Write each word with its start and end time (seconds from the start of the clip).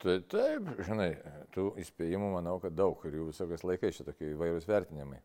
Tai 0.00 0.14
taip, 0.32 0.68
žinai, 0.86 1.10
tų 1.52 1.74
įspėjimų 1.82 2.30
manau, 2.32 2.54
kad 2.62 2.72
daug 2.72 3.02
ir 3.04 3.18
jų 3.18 3.26
visokios 3.34 3.66
laikai 3.68 3.90
šitokie 3.92 4.30
įvairūs 4.32 4.68
vertinimai. 4.68 5.18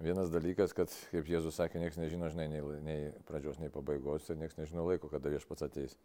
Vienas 0.00 0.30
dalykas, 0.30 0.70
kad, 0.72 0.92
kaip 1.10 1.26
Jėzus 1.28 1.58
sakė, 1.58 1.80
niekas 1.82 1.98
nežino, 1.98 2.28
žinai, 2.30 2.46
nei, 2.48 2.60
nei 2.86 3.08
pradžios, 3.26 3.58
nei 3.60 3.72
pabaigos 3.74 4.28
ir 4.30 4.38
niekas 4.38 4.54
nežino 4.56 4.84
laiko, 4.86 5.10
kada 5.12 5.32
viešpats 5.34 5.66
ateis. 5.66 5.96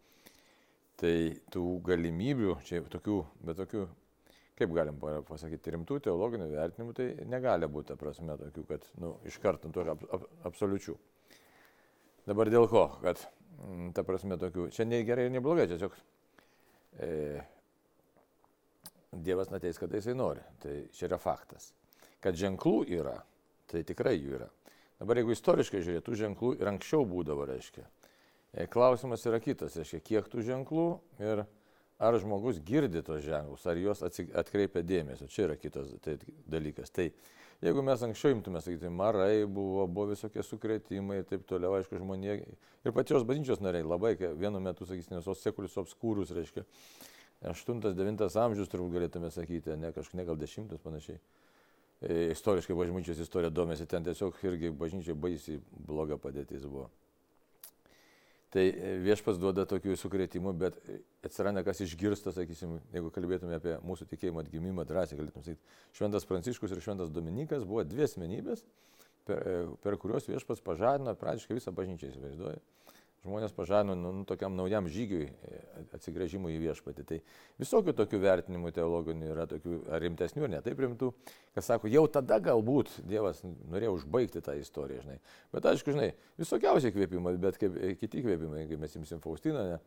Tai 0.98 1.12
tų 1.54 1.62
galimybių, 1.86 2.56
čia 2.66 2.82
tokių, 2.92 3.20
bet 3.46 3.60
tokių, 3.62 3.84
kaip 4.58 4.74
galim 4.74 4.98
pasakyti, 5.28 5.76
rimtų 5.76 6.00
teologinių 6.08 6.50
vertinimų, 6.50 6.96
tai 6.98 7.08
negali 7.30 7.70
būti, 7.70 7.92
ta 7.92 7.98
prasme, 8.00 8.36
tokių, 8.42 8.66
kad, 8.72 8.90
na, 8.96 9.06
nu, 9.06 9.14
iš 9.30 9.38
karto 9.44 9.70
tokių 9.70 9.94
ap, 9.94 10.04
ap, 10.18 10.26
absoliučių. 10.50 10.98
Dabar 12.26 12.50
dėl 12.50 12.66
ko, 12.72 12.88
kad, 13.06 13.22
mm, 13.60 13.94
ta 13.94 14.04
prasme, 14.08 14.36
tokių, 14.40 14.68
čia 14.74 14.88
nei 14.88 15.06
gerai, 15.06 15.30
nei 15.30 15.44
blogai, 15.44 15.68
tiesiog 15.70 15.94
e, 15.94 16.15
Dievas 19.16 19.52
ateis, 19.52 19.78
kada 19.80 19.98
jisai 19.98 20.14
nori. 20.16 20.42
Tai 20.62 20.76
čia 20.94 21.08
yra 21.10 21.18
faktas. 21.20 21.70
Kad 22.22 22.36
ženklų 22.38 22.76
yra, 22.98 23.16
tai 23.70 23.84
tikrai 23.86 24.16
jų 24.18 24.38
yra. 24.40 24.48
Dabar 24.96 25.20
jeigu 25.20 25.34
istoriškai 25.34 25.82
žiūrėtų, 25.84 26.16
ženklų 26.16 26.54
ir 26.56 26.70
anksčiau 26.70 27.04
būdavo, 27.08 27.44
reiškia. 27.48 27.84
E, 28.56 28.64
klausimas 28.72 29.26
yra 29.28 29.40
kitas, 29.44 29.76
reiškia, 29.76 30.00
kiek 30.00 30.30
tų 30.32 30.44
ženklų 30.46 30.86
ir 31.20 31.44
ar 31.98 32.18
žmogus 32.20 32.60
girdi 32.60 33.02
tos 33.02 33.24
ženklus, 33.24 33.64
ar 33.66 33.80
juos 33.80 34.02
atkreipia 34.04 34.82
dėmesio. 34.84 35.28
Čia 35.32 35.48
yra 35.48 35.56
kitas 35.56 35.94
tai 36.04 36.18
dalykas. 36.50 36.92
Tai 36.92 37.08
jeigu 37.64 37.84
mes 37.86 38.04
anksčiau 38.04 38.34
imtume, 38.36 38.60
sakyti, 38.60 38.90
marai 38.92 39.46
buvo, 39.48 39.86
buvo 39.88 40.10
visokie 40.12 40.44
sukretimai 40.44 41.22
ir 41.22 41.28
taip 41.30 41.46
toliau, 41.48 41.78
aišku, 41.78 42.00
žmonė 42.02 42.36
ir 42.36 42.96
pačios 42.96 43.24
bažnyčios 43.28 43.64
nariai 43.64 43.86
labai, 43.86 44.14
vienu 44.36 44.60
metu, 44.60 44.88
sakysime, 44.88 45.22
tos 45.24 45.40
sekulius 45.44 45.78
obskūrus, 45.80 46.34
reiškia, 46.36 46.66
8-9 47.46 48.38
amžius 48.40 48.70
turbūt 48.72 48.94
galėtume 48.96 49.30
sakyti, 49.32 49.76
ne 49.80 49.92
kažkaip, 49.92 50.20
ne 50.20 50.28
gal 50.28 50.38
10 50.40 50.76
panašiai. 50.84 51.20
E, 52.00 52.30
istoriškai 52.32 52.76
bažnyčios 52.76 53.20
istorija 53.24 53.52
domėsi, 53.52 53.88
ten 53.88 54.04
tiesiog 54.04 54.36
irgi 54.44 54.72
bažnyčiai 54.72 55.16
baisiai 55.16 55.60
bloga 55.88 56.18
padėtis 56.20 56.68
buvo. 56.68 56.90
Tai 58.56 58.64
e, 58.64 58.92
viešpas 59.04 59.36
duoda 59.36 59.66
tokių 59.68 59.98
sukretimų, 60.00 60.54
bet 60.56 60.78
atsiranda 61.26 61.60
kas 61.66 61.82
išgirsta, 61.84 62.32
sakysim, 62.32 62.78
jeigu 62.94 63.10
kalbėtume 63.12 63.52
apie 63.58 63.74
mūsų 63.84 64.06
tikėjimo 64.08 64.40
atgimimą, 64.40 64.86
drąsiai 64.88 65.18
galėtume 65.18 65.44
sakyti, 65.44 65.74
Šventas 65.98 66.24
Pranciškus 66.24 66.72
ir 66.72 66.80
Šventas 66.80 67.12
Dominikas 67.12 67.66
buvo 67.68 67.84
dvi 67.84 68.06
asmenybės, 68.06 68.64
per, 69.28 69.42
e, 69.44 69.58
per 69.84 69.98
kuriuos 70.00 70.30
viešpas 70.30 70.64
pažadino 70.64 71.12
praktiškai 71.20 71.58
visą 71.58 71.74
bažnyčią 71.76 72.14
įsivaizduoja 72.14 72.62
žmonės 73.26 73.54
pažadino 73.56 73.96
nu, 73.98 74.12
nu, 74.20 74.24
tokiam 74.28 74.54
naujam 74.56 74.88
žygiui 74.90 75.26
e, 75.28 75.58
atsigrėžimui 75.98 76.54
į 76.54 76.60
viešpatį. 76.62 77.04
Tai 77.08 77.18
visokių 77.62 77.94
tokių 77.98 78.20
vertinimų 78.22 78.72
teologinių 78.76 79.28
yra 79.34 79.48
tokių 79.50 79.80
rimtesnių, 80.04 80.46
ar 80.46 80.54
ne 80.54 80.62
taip 80.64 80.80
rimtų, 80.84 81.10
kas 81.56 81.70
sako, 81.72 81.90
jau 81.92 82.06
tada 82.12 82.40
galbūt 82.42 82.94
Dievas 83.06 83.42
norėjo 83.44 83.96
užbaigti 83.98 84.42
tą 84.46 84.56
istoriją, 84.60 85.04
žinai. 85.04 85.20
Bet 85.54 85.68
aišku, 85.72 85.94
žinai, 85.96 86.12
visokiausiai 86.40 86.94
įkvėpimai, 86.94 87.36
bet 87.42 87.60
kaip 87.60 87.76
e, 87.76 87.94
kiti 88.00 88.22
įkvėpimai, 88.22 88.66
kaip 88.70 88.82
mes 88.82 88.98
imsim 89.00 89.22
Faustiną, 89.24 89.66
ne, 89.74 89.80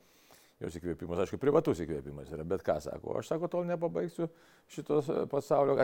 jos 0.59 0.75
įkvėpimas, 0.75 1.24
aišku, 1.24 1.40
privatus 1.40 1.80
įkvėpimas 1.84 2.34
yra, 2.36 2.44
bet 2.47 2.63
ką 2.68 2.80
sako, 2.84 3.16
aš 3.22 3.31
sako, 3.31 3.47
tol 3.52 3.68
nepabaigsiu 3.69 4.28
šitos 4.74 5.08
e, 5.13 5.24
pasaulio, 5.31 5.78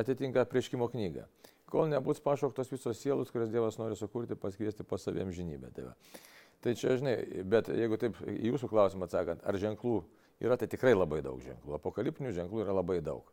atitinka 0.00 0.46
prieškimo 0.48 0.88
knygą. 0.92 1.26
Kol 1.70 1.90
nebus 1.90 2.22
pašauktos 2.22 2.70
visos 2.70 3.00
sielos, 3.00 3.32
kurias 3.34 3.50
Dievas 3.50 3.76
nori 3.80 3.98
sukurti, 3.98 4.38
paskviesti 4.38 4.86
pas 4.86 5.02
saviem 5.02 5.32
žinybę. 5.34 5.72
Tai 5.74 5.88
va. 5.88 5.94
Tai 6.64 6.72
čia, 6.78 6.96
žinai, 6.98 7.16
bet 7.46 7.68
jeigu 7.70 7.98
taip 8.00 8.18
į 8.26 8.52
jūsų 8.52 8.70
klausimą 8.72 9.06
atsakant, 9.06 9.44
ar 9.46 9.58
ženklų 9.60 9.98
yra, 10.42 10.56
tai 10.60 10.68
tikrai 10.72 10.94
labai 10.96 11.20
daug 11.24 11.42
ženklų. 11.44 11.76
Apokaliptinių 11.78 12.32
ženklų 12.36 12.64
yra 12.64 12.76
labai 12.76 13.00
daug. 13.04 13.28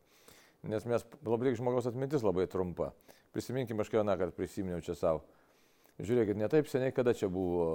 Nes 0.67 0.85
mes 0.87 1.05
labai 1.27 1.55
žmogaus 1.57 1.87
atmintis 1.89 2.23
labai 2.23 2.45
trumpa. 2.51 2.91
Prisiminkime, 3.35 3.81
aš 3.83 3.91
vieną 3.91 4.15
kartą 4.19 4.37
prisiminiau 4.37 4.83
čia 4.85 4.95
savo. 4.95 5.23
Žiūrėkit, 6.01 6.37
ne 6.39 6.47
taip 6.49 6.69
seniai, 6.69 6.93
kada 6.95 7.13
čia 7.13 7.27
buvo 7.29 7.65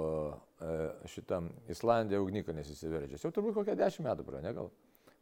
e, 0.59 0.71
šitam 1.07 1.47
Islandija 1.71 2.19
ugnikalnis 2.19 2.71
įsiveržęs. 2.73 3.23
Jau 3.23 3.31
turbūt 3.35 3.55
kokie 3.55 3.77
dešimt 3.79 4.09
metų 4.09 4.25
praėjo, 4.27 4.43
ne 4.43 4.55
gal? 4.57 4.71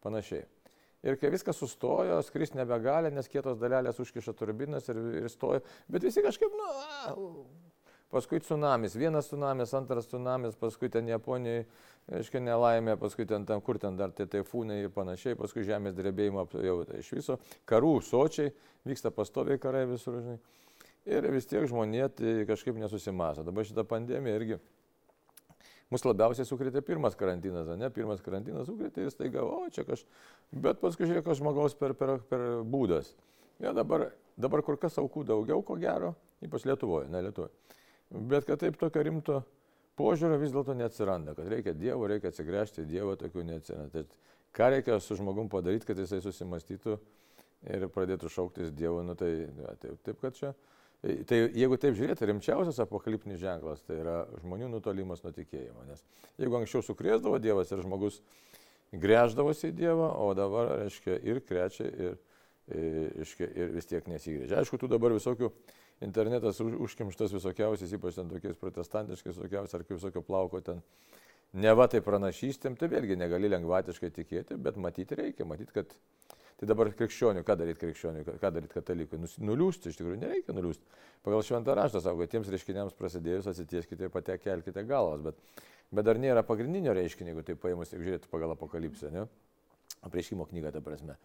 Panašiai. 0.06 0.48
Ir 1.06 1.20
kai 1.22 1.30
viskas 1.30 1.60
sustojo, 1.62 2.18
skris 2.26 2.56
nebegali, 2.58 3.12
nes 3.14 3.30
kietos 3.30 3.60
dalelės 3.62 4.02
užkiša 4.02 4.34
turbinas 4.38 4.90
ir, 4.90 4.98
ir 5.22 5.30
stojo. 5.30 5.62
Bet 5.94 6.08
visi 6.08 6.24
kažkaip, 6.26 6.58
nu, 6.58 7.28
paskui 8.14 8.40
tsunamis, 8.44 8.96
vienas 9.00 9.30
tsunamis, 9.30 9.74
antras 9.78 10.08
tsunamis, 10.08 10.56
paskui 10.60 10.90
ten 10.94 11.10
Japonijoje, 11.12 11.66
aiškiai, 12.20 12.44
nelaimė, 12.46 12.96
paskui 13.02 13.28
ten, 13.28 13.46
ten 13.48 13.62
kur 13.64 13.80
ten 13.82 13.98
dar 14.00 14.14
tai 14.16 14.30
taifūnai 14.32 14.80
ir 14.86 14.94
panašiai, 14.96 15.38
paskui 15.40 15.66
žemės 15.68 15.98
drebėjimo 15.98 16.48
jau 16.64 16.78
tai 16.88 17.02
iš 17.04 17.12
viso, 17.18 17.40
karų 17.68 17.98
sočiai, 18.06 18.54
vyksta 18.88 19.12
pastoviai 19.12 19.60
karai 19.60 19.86
visur, 19.92 20.22
žinai. 20.22 20.40
Ir 21.08 21.24
vis 21.32 21.48
tiek 21.48 21.64
žmonė 21.68 22.10
tai 22.16 22.34
kažkaip 22.48 22.76
nesusimaso. 22.80 23.46
Dabar 23.48 23.64
šitą 23.68 23.86
pandemiją 23.88 24.40
irgi 24.42 24.58
Mūsų 25.88 26.10
labiausiai 26.10 26.48
sukrėtė 26.48 26.82
pirmas 26.84 27.16
karantinas, 27.16 27.70
ne? 27.80 27.88
Pirmas 27.96 28.20
karantinas 28.24 28.68
sukrėtė 28.68 29.06
ir 29.06 29.12
staiga, 29.14 29.46
o 29.48 29.70
čia 29.72 29.86
kažkas. 29.88 30.04
Bet 30.52 30.82
paskui 30.82 31.08
žiūrėk, 31.08 31.30
žmogaus 31.40 31.78
per, 31.80 31.94
per, 31.96 32.18
per 32.28 32.44
būdas. 32.68 33.14
Ja, 33.64 33.72
dabar, 33.76 34.10
dabar 34.36 34.66
kur 34.68 34.76
kas 34.82 35.00
aukų 35.00 35.24
daugiau, 35.30 35.62
ko 35.64 35.78
gero, 35.80 36.12
ypač 36.44 36.68
Lietuvoje, 36.68 37.08
ne 37.14 37.24
Lietuvoje. 37.30 37.56
Bet 38.10 38.48
kad 38.48 38.62
taip 38.62 38.78
tokio 38.80 39.04
rimto 39.04 39.42
požiūrio 40.00 40.38
vis 40.40 40.54
dėlto 40.54 40.76
neatsiranda, 40.78 41.34
kad 41.36 41.50
reikia 41.52 41.74
Dievo, 41.76 42.08
reikia 42.08 42.32
atsigręžti 42.32 42.86
Dievo, 42.88 43.18
tokių 43.20 43.44
neatsiranda. 43.50 43.90
Tai 43.92 44.54
ką 44.56 44.72
reikia 44.76 45.00
su 45.04 45.18
žmogum 45.20 45.50
padaryti, 45.52 45.90
kad 45.90 46.00
jisai 46.00 46.22
susimastytų 46.24 46.98
ir 47.74 47.88
pradėtų 47.94 48.32
šauktis 48.32 48.72
Dievo, 48.76 49.02
nu 49.04 49.18
tai 49.20 49.32
ja, 49.44 49.74
taip, 49.82 50.00
taip, 50.06 50.20
kad 50.24 50.38
čia. 50.38 50.54
Tai 51.02 51.38
jeigu 51.54 51.78
taip 51.78 51.94
žiūrėti, 51.98 52.26
rimčiausias 52.26 52.80
apokaliptinis 52.82 53.38
ženklas 53.42 53.84
tai 53.86 54.00
yra 54.02 54.22
žmonių 54.42 54.72
nutolimas 54.72 55.22
nuo 55.22 55.34
tikėjimo. 55.36 55.84
Nes 55.90 56.02
jeigu 56.42 56.58
anksčiau 56.58 56.82
sukrėsdavo 56.86 57.38
Dievas 57.42 57.70
ir 57.74 57.84
žmogus 57.84 58.22
grėždavosi 58.98 59.70
į 59.70 59.76
Dievą, 59.78 60.08
o 60.24 60.32
dabar, 60.38 60.72
reiškia, 60.86 61.20
ir 61.28 61.42
krečia, 61.46 61.86
ir, 61.92 62.18
ir, 62.74 63.36
ir 63.46 63.76
vis 63.76 63.90
tiek 63.90 64.08
nesigrėžia. 64.10 64.64
Aišku, 64.64 64.80
tų 64.82 64.90
dabar 64.96 65.14
visokių 65.14 65.52
internetas 66.06 66.60
užkimštas 66.62 67.34
visokiausiais, 67.34 67.94
ypač 67.98 68.20
ten 68.20 68.30
tokiais 68.30 68.60
protestantiškais 68.62 69.38
visokiausiais 69.38 69.80
ar 69.80 69.86
kaip 69.86 69.98
visokio 69.98 70.24
plauko 70.26 70.62
ten. 70.62 70.84
Ne 71.58 71.72
va 71.74 71.88
tai 71.88 72.04
pranašystėm, 72.04 72.76
tai 72.78 72.90
vėlgi 72.92 73.16
negali 73.18 73.50
lengvatiškai 73.50 74.12
tikėti, 74.14 74.58
bet 74.62 74.78
matyti 74.78 75.16
reikia, 75.16 75.48
matyti, 75.48 75.74
kad 75.74 75.96
Tai 76.58 76.66
dabar 76.66 76.90
krikščionių, 76.90 77.44
ką 77.46 77.54
daryti 77.54 77.84
krikščionių, 77.84 78.24
ką 78.42 78.50
daryti 78.50 78.74
katalikui? 78.74 79.20
Nuliūsti, 79.46 79.92
iš 79.92 80.00
tikrųjų 80.00 80.18
nereikia 80.24 80.56
nuliūsti. 80.58 80.88
Pagal 81.26 81.44
šventą 81.46 81.76
raštą 81.78 82.02
sako, 82.02 82.24
kad 82.24 82.32
tiems 82.32 82.50
reiškiniams 82.50 82.96
prasidėjus 82.98 83.52
atsitieskite 83.52 84.08
ir 84.08 84.14
patekelkite 84.14 84.82
galvas, 84.90 85.22
bet, 85.22 85.68
bet 85.94 86.08
dar 86.08 86.18
nėra 86.18 86.42
pagrindinio 86.48 86.96
reiškinio, 86.98 87.36
jeigu 87.36 87.46
tai 87.46 87.58
paėmus, 87.62 87.94
jeigu 87.94 88.08
žiūrėtų 88.08 88.32
pagal 88.34 88.56
apokalipsę, 88.56 89.14
ne? 89.14 89.28
Apreiškimo 90.10 90.50
knygą, 90.50 90.74
ta 90.74 90.82
prasme 90.82 91.20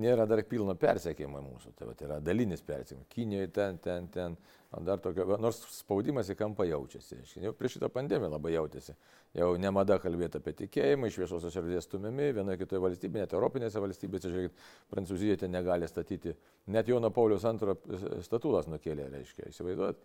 nėra 0.00 0.26
dar 0.28 0.42
pilno 0.48 0.74
persiekimo 0.78 1.42
mūsų, 1.44 1.74
tai 1.78 1.88
va, 1.88 1.94
yra 2.06 2.18
dalinis 2.22 2.62
persiekimas. 2.66 3.08
Kinijoje 3.12 3.50
ten, 3.54 3.78
ten, 3.84 4.08
ten, 4.14 4.36
dar 4.82 4.98
tokio, 5.02 5.26
nors 5.40 5.60
spaudimas 5.76 6.30
į 6.32 6.36
kampą 6.38 6.66
jaučiasi. 6.66 7.20
Jau 7.42 7.52
prieš 7.56 7.76
šitą 7.76 7.90
pandemiją 7.92 8.32
labai 8.32 8.54
jautėsi. 8.56 8.96
Jau 9.34 9.52
nemada 9.58 9.98
kalbėti 10.02 10.38
apie 10.40 10.54
tikėjimą, 10.60 11.10
iš 11.10 11.18
viešosios 11.24 11.56
erdvės 11.60 11.88
stumiami, 11.88 12.30
vienoje 12.36 12.60
kitoje 12.60 12.82
valstybėje, 12.84 13.24
net 13.24 13.34
Europinėse 13.34 13.82
valstybėse, 13.82 14.30
žiūrėkit, 14.30 14.68
Prancūzijoje 14.94 15.40
ten 15.42 15.54
negali 15.54 15.88
statyti, 15.90 16.36
net 16.70 16.90
Jono 16.90 17.10
Paulius 17.14 17.46
II 17.46 18.22
statulas 18.22 18.70
nukėlė, 18.70 19.08
reiškia, 19.10 19.50
įsivaizduot, 19.50 20.02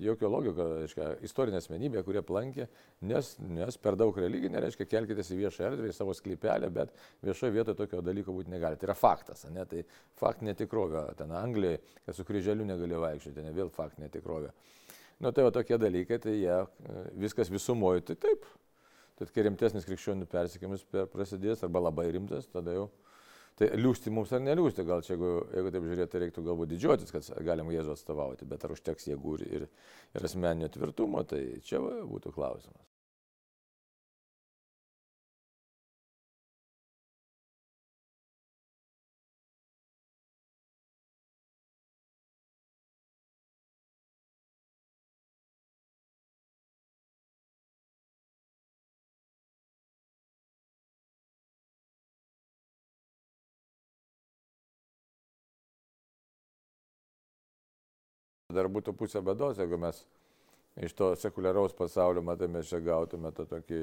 jokio 0.00 0.28
logiko, 0.32 0.66
reiškia, 0.80 1.08
istorinė 1.26 1.58
asmenybė, 1.60 2.02
kurie 2.06 2.22
plankė, 2.24 2.66
nes, 3.08 3.34
nes 3.44 3.76
per 3.80 3.96
daug 4.00 4.16
religinė, 4.16 4.60
reiškia, 4.64 4.86
kelkitės 4.88 5.32
į 5.34 5.40
viešą 5.42 5.66
erdvę, 5.68 5.90
į 5.90 5.96
savo 5.96 6.14
sklypelę, 6.16 6.70
bet 6.72 6.94
viešoje 7.24 7.52
vietoje 7.58 7.78
tokio 7.78 8.00
dalyko 8.04 8.34
būti 8.34 8.52
negali. 8.52 8.80
Tai 8.80 8.88
yra 8.88 8.96
faktas, 8.96 9.44
ne? 9.52 9.66
tai 9.68 9.84
faktinė 10.20 10.56
tikrovė. 10.58 11.04
Ten 11.18 11.34
Anglijai, 11.36 11.80
kad 12.06 12.16
su 12.16 12.24
kryželiu 12.28 12.66
negali 12.68 13.00
vaikščioti, 13.04 13.44
ne 13.44 13.52
vėl 13.56 13.72
faktinė 13.72 14.08
tikrovė. 14.12 14.50
Nu 15.22 15.30
tai 15.30 15.46
va 15.46 15.52
tokie 15.54 15.78
dalykai, 15.78 16.18
tai 16.22 16.34
jie 16.40 16.58
viskas 17.22 17.50
visumoju, 17.52 18.02
tai 18.08 18.18
taip. 18.22 18.48
Tai 19.18 19.28
kai 19.30 19.44
rimtesnis 19.46 19.86
krikščionių 19.86 20.26
persikimas 20.30 20.82
prasidės, 21.12 21.62
arba 21.62 21.84
labai 21.84 22.08
rimtas, 22.14 22.48
tada 22.50 22.74
jau 22.74 22.88
Tai 23.58 23.68
liūsti 23.76 24.10
mums 24.14 24.32
ar 24.32 24.40
neliūsti, 24.40 24.84
gal 24.88 25.02
čia, 25.04 25.12
jeigu, 25.12 25.32
jeigu 25.52 25.72
taip 25.74 25.84
žiūrėti, 25.90 26.20
reiktų 26.22 26.44
galbūt 26.46 26.70
didžiuotis, 26.72 27.12
kad 27.12 27.26
galim 27.44 27.68
Jėzų 27.74 27.92
atstovauti, 27.92 28.48
bet 28.48 28.64
ar 28.64 28.72
užteks 28.72 29.10
jėgų 29.10 29.34
ir, 29.44 29.66
ir 30.16 30.26
asmeninio 30.28 30.70
tvirtumo, 30.72 31.20
tai 31.28 31.42
čia 31.66 31.82
būtų 31.82 32.32
klausimas. 32.32 32.91
Dar 58.62 58.70
būtų 58.70 58.94
pusė 58.94 59.18
bedos, 59.26 59.58
jeigu 59.58 59.74
mes 59.82 60.04
iš 60.78 60.92
to 60.94 61.08
sekuliaraus 61.18 61.74
pasaulio, 61.74 62.22
matai, 62.22 62.46
mes 62.46 62.68
čia 62.70 62.78
gautume 62.84 63.32
tą 63.34 63.42
tokį 63.50 63.80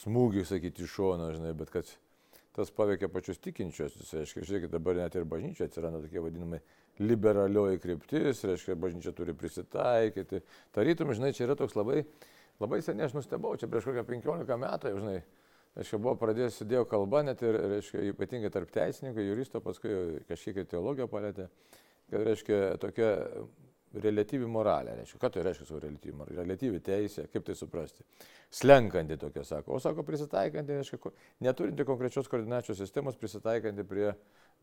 smūgį, 0.00 0.42
sakyti, 0.48 0.82
iš 0.82 0.96
šono, 0.96 1.28
žinai, 1.36 1.52
bet 1.54 1.70
kad 1.70 1.92
tas 2.56 2.72
paveikia 2.74 3.06
pačius 3.10 3.38
tikinčiosius. 3.42 4.10
Reiškia, 4.18 4.42
žiūrėkit, 4.48 4.72
dabar 4.72 4.98
net 4.98 5.14
ir 5.14 5.28
bažnyčia 5.30 5.68
atsiranda 5.68 6.02
tokie 6.02 6.22
vadinamai 6.24 6.58
liberalioji 6.98 7.82
kryptis, 7.82 8.42
reiškia, 8.50 8.74
bažnyčia 8.82 9.14
turi 9.14 9.34
prisitaikyti. 9.38 10.42
Tarytum, 10.74 11.14
žinai, 11.14 11.30
čia 11.34 11.46
yra 11.46 11.58
toks 11.58 11.78
labai, 11.78 12.02
labai 12.62 12.82
seniai 12.82 13.06
aš 13.06 13.14
nustebau, 13.18 13.54
čia 13.58 13.70
prieš 13.70 13.86
kokią 13.92 14.06
15 14.10 14.58
metų, 14.66 14.90
jau, 14.90 15.00
žinai, 15.02 15.16
reiškia, 15.78 16.02
buvo 16.02 16.16
pradėjęs 16.18 16.60
sėdėjo 16.62 16.84
kalba, 16.90 17.22
net 17.30 17.46
ir, 17.46 17.58
reiškia, 17.76 18.02
ypatingai 18.10 18.50
tarp 18.54 18.74
teisininkų, 18.74 19.30
juristo, 19.30 19.62
paskui 19.62 19.94
kažkiek 20.30 20.62
ir 20.62 20.70
teologiją 20.74 21.10
palėtė, 21.10 21.48
kad, 22.10 22.20
reiškia, 22.20 22.60
tokia 22.82 23.10
relatyvi 24.02 24.48
moralė. 24.50 24.96
Reiškia, 25.00 25.20
ką 25.22 25.30
tai 25.34 25.44
reiškia 25.46 25.66
su 25.68 25.80
relatyvi 25.82 26.16
moralė? 26.18 26.40
Relatyvi 26.42 26.80
teisė, 26.84 27.26
kaip 27.32 27.46
tai 27.46 27.56
suprasti? 27.58 28.06
Slenkanti 28.54 29.18
tokia, 29.20 29.44
sako. 29.46 29.76
O 29.76 29.82
sako, 29.82 30.04
prisitaikanti, 30.06 30.78
reiškia, 30.80 31.14
neturinti 31.46 31.86
konkrečios 31.88 32.30
koordinačios 32.30 32.80
sistemos, 32.80 33.18
prisitaikanti 33.20 33.86
prie, 33.88 34.10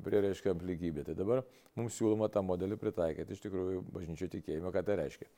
prie 0.04 0.22
reiškia, 0.28 0.56
aplikybė. 0.56 1.06
Tai 1.07 1.18
dabar 1.18 1.44
mums 1.80 1.98
siūloma 2.00 2.31
tą 2.33 2.44
modelį 2.45 2.80
pritaikyti 2.81 3.38
iš 3.38 3.44
tikrųjų 3.48 3.83
bažnyčio 3.92 4.31
tikėjimo, 4.36 4.74
ką 4.75 4.86
tai 4.88 5.01
reiškia. 5.04 5.30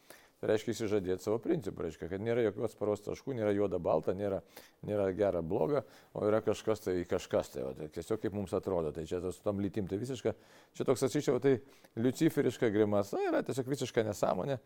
Tai 0.44 0.50
reiškia 0.51 0.74
įsižadėti 0.74 1.24
savo 1.24 1.38
principų, 1.40 1.86
reiškia, 1.86 2.07
kad 2.12 2.19
nėra 2.19 2.42
jokios 2.44 2.74
paros 2.75 3.00
taškų, 3.06 3.31
nėra 3.38 3.54
juoda 3.56 3.78
balta, 3.80 4.12
nėra, 4.12 4.42
nėra 4.84 5.06
gera 5.16 5.40
bloga, 5.40 5.86
o 6.12 6.25
yra 6.28 6.42
kažkas 6.44 6.84
tai 6.84 6.95
kažkas, 7.07 7.54
tai, 7.54 7.63
o, 7.63 7.69
tai 7.78 7.88
tiesiog 7.95 8.19
kaip 8.19 8.36
mums 8.36 8.51
atrodo, 8.57 8.92
tai 8.92 9.06
čia 9.07 9.22
su 9.24 9.40
tom 9.40 9.62
lytim 9.63 9.88
tai 9.88 10.01
visiška, 10.01 10.34
čia 10.75 10.88
toks 10.90 11.06
atšyčiau, 11.07 11.40
tai 11.40 11.54
luciferiška 11.95 12.74
grimasa 12.75 13.22
yra 13.24 13.40
tiesiog 13.48 13.72
visiška 13.83 14.07
nesąmonė, 14.07 14.57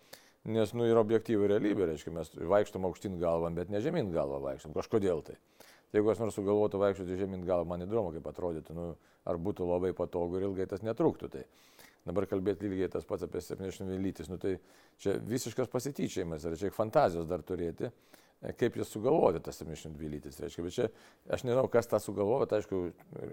nes 0.48 0.74
nu 0.78 0.88
yra 0.88 1.02
objektyvi 1.04 1.50
realybė, 1.50 1.90
reiškia, 1.92 2.14
mes 2.16 2.32
vaikštom 2.38 2.86
aukštyn 2.88 3.18
galvam, 3.20 3.58
bet 3.58 3.74
ne 3.74 3.82
žemyn 3.84 4.14
galvą 4.14 4.40
vaikštom, 4.46 4.78
kažkodėl 4.78 5.26
tai. 5.26 5.36
Tai 5.88 6.02
jeigu 6.02 6.12
aš 6.12 6.20
nors 6.20 6.36
sugalvotų 6.36 6.82
vaikščioti 6.82 7.18
žemyn 7.20 7.46
galvą, 7.48 7.70
man 7.72 7.86
įdomu, 7.86 8.12
kaip 8.16 8.26
atrodytų, 8.28 8.76
nu, 8.76 8.88
ar 9.28 9.40
būtų 9.40 9.68
labai 9.68 9.94
patogu 9.96 10.40
ir 10.40 10.50
ilgai 10.50 10.68
tas 10.68 10.84
netruktų. 10.84 11.30
Tai. 11.32 11.46
Dabar 12.08 12.28
kalbėti 12.28 12.70
lygiai 12.72 12.92
tas 12.92 13.08
pats 13.08 13.26
apie 13.26 13.42
70 13.44 13.96
lytis, 14.04 14.30
nu 14.32 14.38
tai 14.40 14.58
čia 15.02 15.18
visiškas 15.28 15.72
pasityčiajimas, 15.72 16.46
ar 16.48 16.56
čia 16.60 16.72
fantazijos 16.76 17.28
dar 17.28 17.44
turėti, 17.44 17.88
e, 17.88 18.54
kaip 18.56 18.78
jis 18.80 18.92
sugalvoti 18.94 19.42
tas 19.44 19.60
72 19.60 20.12
lytis. 20.14 20.40
Reiškia, 20.44 20.64
bet 20.64 20.76
čia 20.76 20.88
aš 21.36 21.44
nežinau, 21.48 21.68
kas 21.72 21.88
tą 21.92 22.00
sugalvojo, 22.04 22.46
bet 22.46 22.56
aišku, 22.60 22.82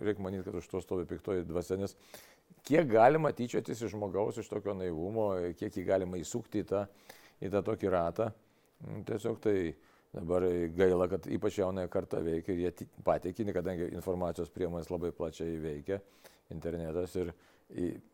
reikia 0.01 0.27
manyti, 0.27 0.47
kad 0.49 0.59
už 0.59 0.71
to 0.73 0.83
stovi 0.83 1.07
piktoji 1.11 1.47
dvasia, 1.47 1.79
nes 1.83 1.95
kiek 2.65 2.89
galima 2.89 3.33
tyčiotis 3.37 3.83
iš 3.83 3.95
žmogaus, 3.95 4.39
iš 4.41 4.49
tokio 4.51 4.75
naivumo, 4.77 5.31
kiek 5.59 5.77
jį 5.77 5.85
galima 5.89 6.21
įsukti 6.21 6.65
į 6.65 6.69
tą, 6.71 6.85
į 7.45 7.51
tą 7.53 7.63
tokį 7.67 7.93
ratą. 7.93 8.31
Mm, 8.85 9.03
tiesiog 9.09 9.41
tai 9.45 9.57
dabar 10.15 10.47
gaila, 10.77 11.09
kad 11.11 11.27
ypač 11.31 11.59
jaunąją 11.59 11.91
kartą 11.93 12.23
veikia 12.25 12.55
ir 12.55 12.63
jie 12.65 12.89
patikini, 13.05 13.55
kadangi 13.57 13.91
informacijos 13.93 14.53
priemonės 14.55 14.93
labai 14.93 15.11
plačiai 15.17 15.59
veikia, 15.63 16.01
internetas 16.55 17.17
ir 17.19 17.33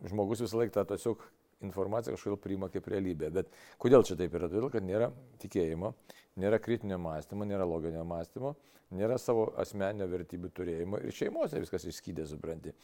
žmogus 0.08 0.42
visą 0.44 0.62
laiką 0.62 0.78
tą 0.78 0.86
tiesiog 0.94 1.26
informaciją 1.66 2.16
kažkodėl 2.16 2.40
priima 2.40 2.68
kaip 2.72 2.88
realybę. 2.90 3.30
Bet 3.34 3.52
kodėl 3.80 4.04
čia 4.06 4.16
taip 4.18 4.34
yra? 4.36 4.48
Todėl, 4.50 4.70
kad 4.72 4.86
nėra 4.86 5.10
tikėjimo, 5.42 5.92
nėra 6.40 6.60
kritinio 6.62 6.98
mąstymo, 7.02 7.46
nėra 7.48 7.66
loginio 7.68 8.04
mąstymo, 8.08 8.54
nėra 8.96 9.18
savo 9.20 9.50
asmeninio 9.60 10.08
vertybių 10.10 10.52
turėjimo 10.56 11.00
ir 11.04 11.14
šeimose 11.16 11.60
viskas 11.62 11.86
išskydė, 11.90 12.26
supranti. 12.28 12.74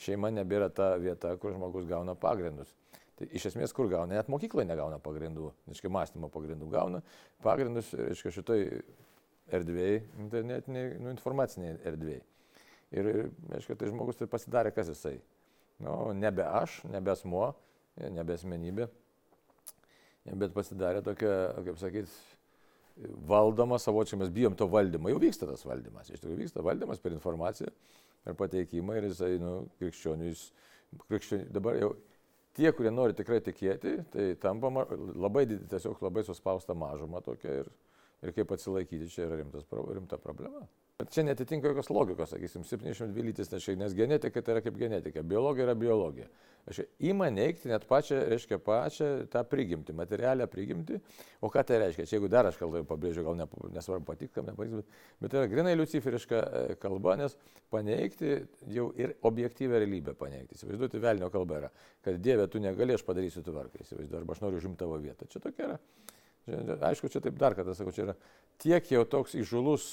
Šeima 0.00 0.32
nebėra 0.34 0.68
ta 0.74 0.94
vieta, 0.98 1.36
kur 1.38 1.54
žmogus 1.54 1.86
gauna 1.86 2.16
pagrindus. 2.18 2.72
Tai 3.14 3.28
iš 3.30 3.52
esmės 3.52 3.72
kur 3.72 3.86
gauna? 3.90 4.16
Net 4.18 4.30
mokykloje 4.32 4.66
negauna 4.66 4.98
pagrindų, 5.02 5.52
reiškia 5.70 5.90
mąstymo 5.94 6.30
pagrindų 6.34 6.66
gauna 6.72 7.00
pagrindus, 7.44 7.92
reiškia 7.94 8.32
šitoj 8.40 8.64
erdvėjai, 9.54 10.00
internetiniai, 10.24 10.96
nu, 10.98 11.12
informaciniai 11.14 11.76
erdvėjai. 11.86 12.24
Ir, 12.94 13.10
reiškia, 13.52 13.76
tai 13.78 13.90
žmogus 13.90 14.18
tai 14.18 14.26
pasidarė, 14.30 14.72
kas 14.74 14.90
jisai 14.90 15.14
nu, 15.82 15.94
nebe 16.18 16.44
aš, 16.46 16.80
nebe 16.90 17.12
asmuo, 17.14 17.52
nebe 18.14 18.36
asmenybė, 18.36 18.88
bet 20.40 20.54
pasidarė 20.56 21.02
tokia, 21.04 21.34
kaip 21.66 21.78
sakyt, 21.80 22.14
valdoma 23.28 23.78
savočiai, 23.82 24.20
mes 24.22 24.32
bijom 24.34 24.56
to 24.58 24.68
valdymo, 24.70 25.10
jau 25.10 25.20
vyksta 25.22 25.48
tas 25.50 25.64
valdymas, 25.66 26.10
iš 26.10 26.22
tikrųjų 26.22 26.44
vyksta 26.44 26.64
valdymas 26.64 27.02
per 27.02 27.14
informaciją, 27.16 27.72
per 28.24 28.36
pateikimą 28.38 28.98
ir 28.98 29.08
jisai, 29.10 29.32
nu, 29.42 29.54
krikščionius, 29.80 30.44
krikščionius, 31.08 31.50
dabar 31.54 31.78
jau 31.80 31.94
tie, 32.54 32.70
kurie 32.76 32.92
nori 32.94 33.16
tikrai 33.18 33.40
tikėti, 33.44 33.96
tai 34.14 34.28
tampa 34.42 34.70
labai, 35.18 35.46
tiesiog 35.70 36.02
labai 36.06 36.22
suspausta 36.26 36.76
mažuma 36.78 37.22
tokia 37.24 37.60
ir, 37.64 37.72
ir 38.24 38.32
kaip 38.36 38.56
atsilaikyti, 38.56 39.10
čia 39.12 39.28
yra 39.28 39.38
rimtas, 39.42 39.68
rimta 39.70 40.18
problema. 40.20 40.64
Bet 40.98 41.10
čia 41.10 41.24
netitinka 41.26 41.72
jokios 41.72 41.90
logikos, 41.90 42.30
sakysim, 42.30 42.62
72 42.62 43.22
lytis, 43.26 43.50
nes 43.80 43.94
genetika 43.98 44.42
tai 44.42 44.54
yra 44.54 44.60
kaip 44.62 44.76
genetika, 44.78 45.24
biologija 45.26 45.66
yra 45.66 45.74
biologija. 45.78 46.28
Aš 46.70 46.78
įma 47.02 47.26
neikti 47.34 47.68
net 47.68 47.82
pačią, 47.88 48.22
reiškia, 48.30 48.56
pačią 48.64 49.08
tą 49.32 49.42
prigimtį, 49.50 49.92
materialią 49.98 50.46
prigimtį. 50.48 51.00
O 51.44 51.50
ką 51.52 51.64
tai 51.66 51.80
reiškia? 51.82 52.06
Čia 52.08 52.16
jeigu 52.16 52.30
dar 52.32 52.48
aš 52.48 52.56
kalbą 52.60 52.80
pabrėžiu, 52.88 53.24
gal 53.26 53.36
ne, 53.36 53.48
nesvarbu 53.74 54.06
patikti, 54.08 54.32
kam 54.38 54.48
nepatiks, 54.48 54.78
bet, 54.80 55.02
bet 55.20 55.34
tai 55.34 55.42
yra 55.42 55.50
grinai 55.52 55.74
luciferiška 55.76 56.40
e, 56.40 56.78
kalba, 56.80 57.18
nes 57.20 57.36
paneigti 57.74 58.38
jau 58.72 58.88
ir 58.96 59.12
objektyvę 59.28 59.82
realybę 59.82 60.16
paneigti. 60.16 60.56
Įsivaizduoti, 60.56 61.02
velnio 61.04 61.28
kalba 61.34 61.60
yra, 61.60 61.72
kad 62.06 62.22
Dieve, 62.22 62.48
tu 62.48 62.62
negali, 62.64 62.96
aš 62.96 63.04
padarysiu 63.04 63.44
tvarką, 63.44 63.84
įsivaizduoju, 63.84 64.22
arba 64.22 64.38
aš 64.38 64.44
noriu 64.46 64.62
užimti 64.62 64.86
tavo 64.86 65.02
vietą. 65.02 65.28
Čia 65.28 65.44
tokia 65.44 65.68
yra. 65.68 65.82
Aišku, 66.44 67.08
čia 67.08 67.22
taip 67.24 67.38
dar 67.40 67.54
kartą 67.56 67.72
sakau, 67.76 67.92
čia 67.94 68.08
yra 68.08 68.14
tiek 68.60 68.90
jau 68.92 69.04
toks 69.08 69.36
įžulus 69.40 69.86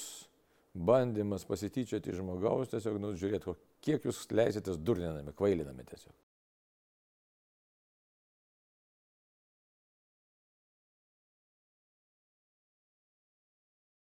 bandymas 0.72 1.44
pasityčioti 1.48 2.16
žmogaus, 2.16 2.70
tiesiog, 2.72 2.98
nu, 3.00 3.12
žiūrėti, 3.16 3.54
kiek 3.84 4.04
jūs 4.08 4.26
leisitės 4.32 4.80
durninami, 4.80 5.32
kvailinami 5.36 5.84
tiesiog. 5.88 6.12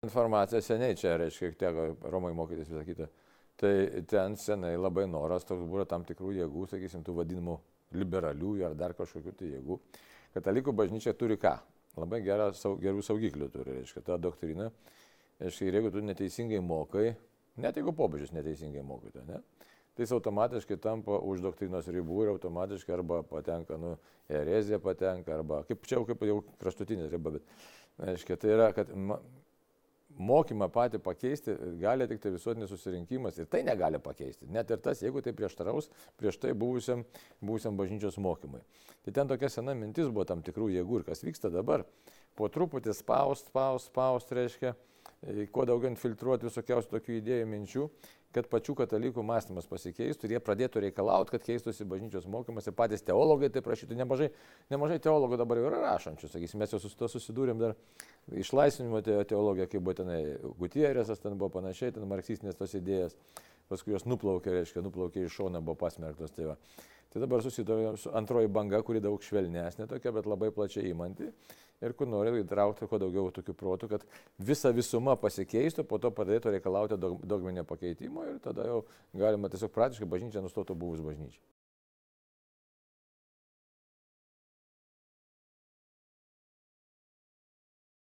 Informacija 0.07 0.61
seniai 0.63 0.95
čia, 0.97 1.17
reiškia, 1.19 1.51
teko 1.59 1.89
Romai 2.09 2.31
mokytis 2.37 2.71
visą 2.71 2.85
kitą. 2.87 3.09
Tai 3.59 3.73
ten 4.07 4.37
senai 4.39 4.77
labai 4.79 5.09
noras 5.11 5.43
toks 5.45 5.67
buvo 5.67 5.83
tam 5.91 6.05
tikrų 6.07 6.37
jėgų, 6.37 6.69
sakysim, 6.71 7.03
tų 7.03 7.17
vadinamų 7.17 7.57
liberaliųjų 7.99 8.69
ar 8.69 8.77
dar 8.79 8.95
kažkokių 8.95 9.35
tai 9.35 9.51
jėgų. 9.57 9.81
Katalikų 10.37 10.75
bažnyčia 10.79 11.17
turi 11.19 11.35
ką? 11.43 11.57
Labai 11.99 12.21
gerą, 12.25 12.51
gerų 12.83 13.03
saugiklių 13.05 13.49
turi, 13.53 13.79
reiškia, 13.81 14.03
ta 14.07 14.19
doktrina. 14.21 14.71
Aiškiai, 15.39 15.71
ir 15.71 15.79
jeigu 15.79 15.93
tu 15.95 16.03
neteisingai 16.03 16.61
mokai, 16.65 17.13
net 17.63 17.79
jeigu 17.79 17.95
pobūdžius 17.95 18.33
neteisingai 18.35 18.83
mokai, 18.87 19.13
tai, 19.15 19.23
ne, 19.29 19.69
tai 19.95 20.07
jis 20.07 20.15
automatiškai 20.17 20.79
tampa 20.83 21.21
už 21.31 21.45
doktrinos 21.45 21.87
ribų 21.95 22.25
ir 22.25 22.33
automatiškai 22.33 22.97
arba 22.97 23.21
patenka, 23.27 23.79
nu, 23.79 23.95
erezija 24.31 24.81
patenka, 24.83 25.37
arba 25.39 25.63
kaip 25.69 25.87
čia 25.87 26.01
jau 26.01 26.07
kaip 26.09 26.25
jau 26.27 26.41
kraštutinė 26.63 27.07
riba, 27.13 27.37
bet, 27.39 27.55
aiškiai, 28.15 28.41
tai 28.43 28.55
yra, 28.57 28.73
kad 28.75 28.91
mokymą 30.19 30.69
patį 30.75 31.01
pakeisti 31.03 31.55
gali 31.81 32.09
tik 32.11 32.21
tai 32.23 32.33
visuotinis 32.35 32.71
susirinkimas 32.73 33.39
ir 33.39 33.49
tai 33.51 33.63
negali 33.67 34.01
pakeisti. 34.03 34.49
Net 34.53 34.71
ir 34.75 34.83
tas, 34.83 35.03
jeigu 35.03 35.23
tai 35.25 35.35
prieštaraus 35.37 35.91
prieš 36.19 36.41
tai 36.43 36.55
buvusiam, 36.59 37.05
buvusiam 37.41 37.79
bažnyčios 37.79 38.19
mokymui. 38.23 38.61
Tai 39.07 39.15
ten 39.15 39.31
tokia 39.31 39.51
sena 39.53 39.77
mintis 39.79 40.11
buvo 40.11 40.27
tam 40.29 40.43
tikrų 40.45 40.73
jėgų 40.75 41.01
ir 41.01 41.09
kas 41.09 41.25
vyksta 41.25 41.53
dabar. 41.55 41.87
Po 42.39 42.51
truputį 42.53 42.95
spaust, 42.95 43.49
spaust, 43.51 43.91
spaust, 43.91 44.35
reiškia, 44.35 44.75
kuo 45.53 45.65
daugiau 45.67 45.91
infiltruoti 45.91 46.47
visokiausių 46.47 46.93
tokių 46.93 47.17
idėjų, 47.19 47.47
minčių, 47.51 47.87
kad 48.37 48.47
pačių 48.53 48.75
katalikų 48.83 49.25
mąstymas 49.25 49.67
pasikeistų 49.71 50.29
ir 50.29 50.35
jie 50.37 50.41
pradėtų 50.45 50.83
reikalauti, 50.85 51.33
kad 51.35 51.47
keistųsi 51.47 51.87
bažnyčios 51.89 52.29
mokymas 52.31 52.69
ir 52.69 52.77
patys 52.77 53.03
teologai 53.03 53.49
tai 53.51 53.63
prašytų. 53.65 53.97
Nemažai, 53.99 54.29
nemažai 54.71 55.01
teologų 55.03 55.41
dabar 55.41 55.61
jau 55.61 55.71
yra 55.71 55.81
rašančių, 55.87 56.31
sakysim, 56.35 56.61
mes 56.63 56.75
jau 56.75 56.81
su 56.83 56.93
to 56.95 57.09
susidūrėm 57.11 57.63
dar 57.63 57.75
išlaisvinimo 58.37 59.01
teologija, 59.03 59.67
kaip 59.73 59.83
buvo 59.83 59.97
tenai 60.03 60.21
Gutierrezas, 60.61 61.25
ten 61.25 61.39
buvo 61.41 61.51
panašiai, 61.57 61.97
ten 61.97 62.07
marksistinės 62.11 62.61
tos 62.61 62.77
idėjas, 62.79 63.17
paskui 63.73 63.97
jos 63.97 64.07
nuplaukė, 64.09 64.53
reiškia, 64.61 64.85
nuplaukė 64.85 65.25
iš 65.25 65.41
šono, 65.41 65.65
buvo 65.65 65.81
pasmerktos. 65.81 66.37
Tai, 66.37 66.53
va. 66.53 66.59
Tai 67.13 67.23
dabar 67.23 67.43
susidūrėm 67.45 67.97
su 68.01 68.13
antroji 68.17 68.51
banga, 68.53 68.83
kuri 68.85 69.01
daug 69.05 69.23
švelnesnė 69.25 69.89
tokia, 69.91 70.13
bet 70.17 70.29
labai 70.29 70.51
plačiai 70.55 70.91
įmanti 70.93 71.31
ir 71.85 71.95
kur 71.99 72.09
nori 72.11 72.33
įtraukti 72.43 72.89
kuo 72.91 72.99
daugiau 73.01 73.31
tokių 73.35 73.55
protų, 73.59 73.91
kad 73.93 74.07
visa 74.51 74.73
visuma 74.75 75.15
pasikeistų, 75.21 75.85
po 75.89 76.01
to 76.03 76.11
pradėtų 76.15 76.57
reikalauti 76.57 76.99
dogminio 76.99 77.65
pakeitimo 77.69 78.27
ir 78.27 78.41
tada 78.45 78.67
jau 78.67 78.83
galima 79.15 79.51
tiesiog 79.53 79.73
praktiškai 79.75 80.11
bažnyčia 80.11 80.43
nustotų 80.45 80.77
buvus 80.79 81.05
bažnyčia. 81.05 81.41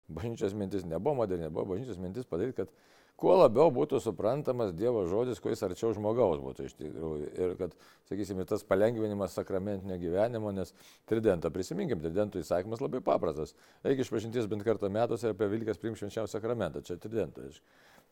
Bažnyčios 0.09 0.55
mintis 0.57 0.87
nebuvo 0.89 1.19
moderni, 1.21 1.51
buvo 1.53 1.75
bažnyčios 1.75 1.99
mintis 2.01 2.25
padaryti, 2.25 2.63
kad 2.63 2.73
kuo 3.19 3.35
labiau 3.35 3.73
būtų 3.75 3.99
suprantamas 4.03 4.71
Dievo 4.79 5.03
žodis, 5.11 5.41
kuo 5.43 5.51
jis 5.53 5.65
arčiau 5.67 5.91
žmogaus 5.97 6.39
būtų 6.43 6.69
iš 6.69 6.77
tikrųjų. 6.79 7.31
Ir 7.35 7.55
kad, 7.59 7.75
sakysime, 8.11 8.47
tas 8.49 8.63
palengvinimas 8.67 9.35
sakramentinio 9.39 9.99
gyvenimo, 10.01 10.53
nes 10.55 10.71
tridentą, 11.11 11.51
prisiminkim, 11.55 12.03
tridentų 12.05 12.45
įsakymas 12.45 12.83
labai 12.85 13.03
paprastas. 13.05 13.57
Reikia 13.87 14.07
išpažinties 14.07 14.47
bent 14.51 14.67
kartą 14.67 14.91
metuose 14.93 15.33
apie 15.35 15.51
Vilkas 15.51 15.83
priimti 15.83 16.05
švenčiausią 16.05 16.39
sakramentą, 16.39 16.85
čia 16.87 16.99
tridentas. 17.03 17.59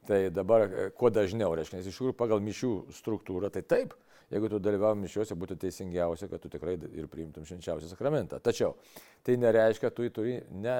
Tai 0.06 0.18
dabar 0.34 0.66
e, 0.66 0.88
kuo 0.94 1.10
dažniau, 1.10 1.54
reiškia, 1.58 1.80
nes 1.80 1.88
iš 1.90 1.96
tikrųjų 1.98 2.18
pagal 2.18 2.42
mišių 2.44 2.72
struktūrą, 2.94 3.50
tai 3.54 3.62
taip, 3.66 3.94
jeigu 4.30 4.50
tu 4.50 4.60
dalyvauji 4.62 5.00
mišiuose, 5.02 5.38
būtų 5.38 5.58
teisingiausia, 5.62 6.28
kad 6.30 6.42
tu 6.42 6.50
tikrai 6.50 6.76
ir 6.78 7.08
priimtum 7.10 7.46
švenčiausią 7.46 7.90
sakramentą. 7.90 8.38
Tačiau 8.42 8.74
tai 9.26 9.38
nereiškia, 9.42 9.90
tu 9.94 10.06
jį 10.06 10.12
turi 10.14 10.36
ne 10.50 10.76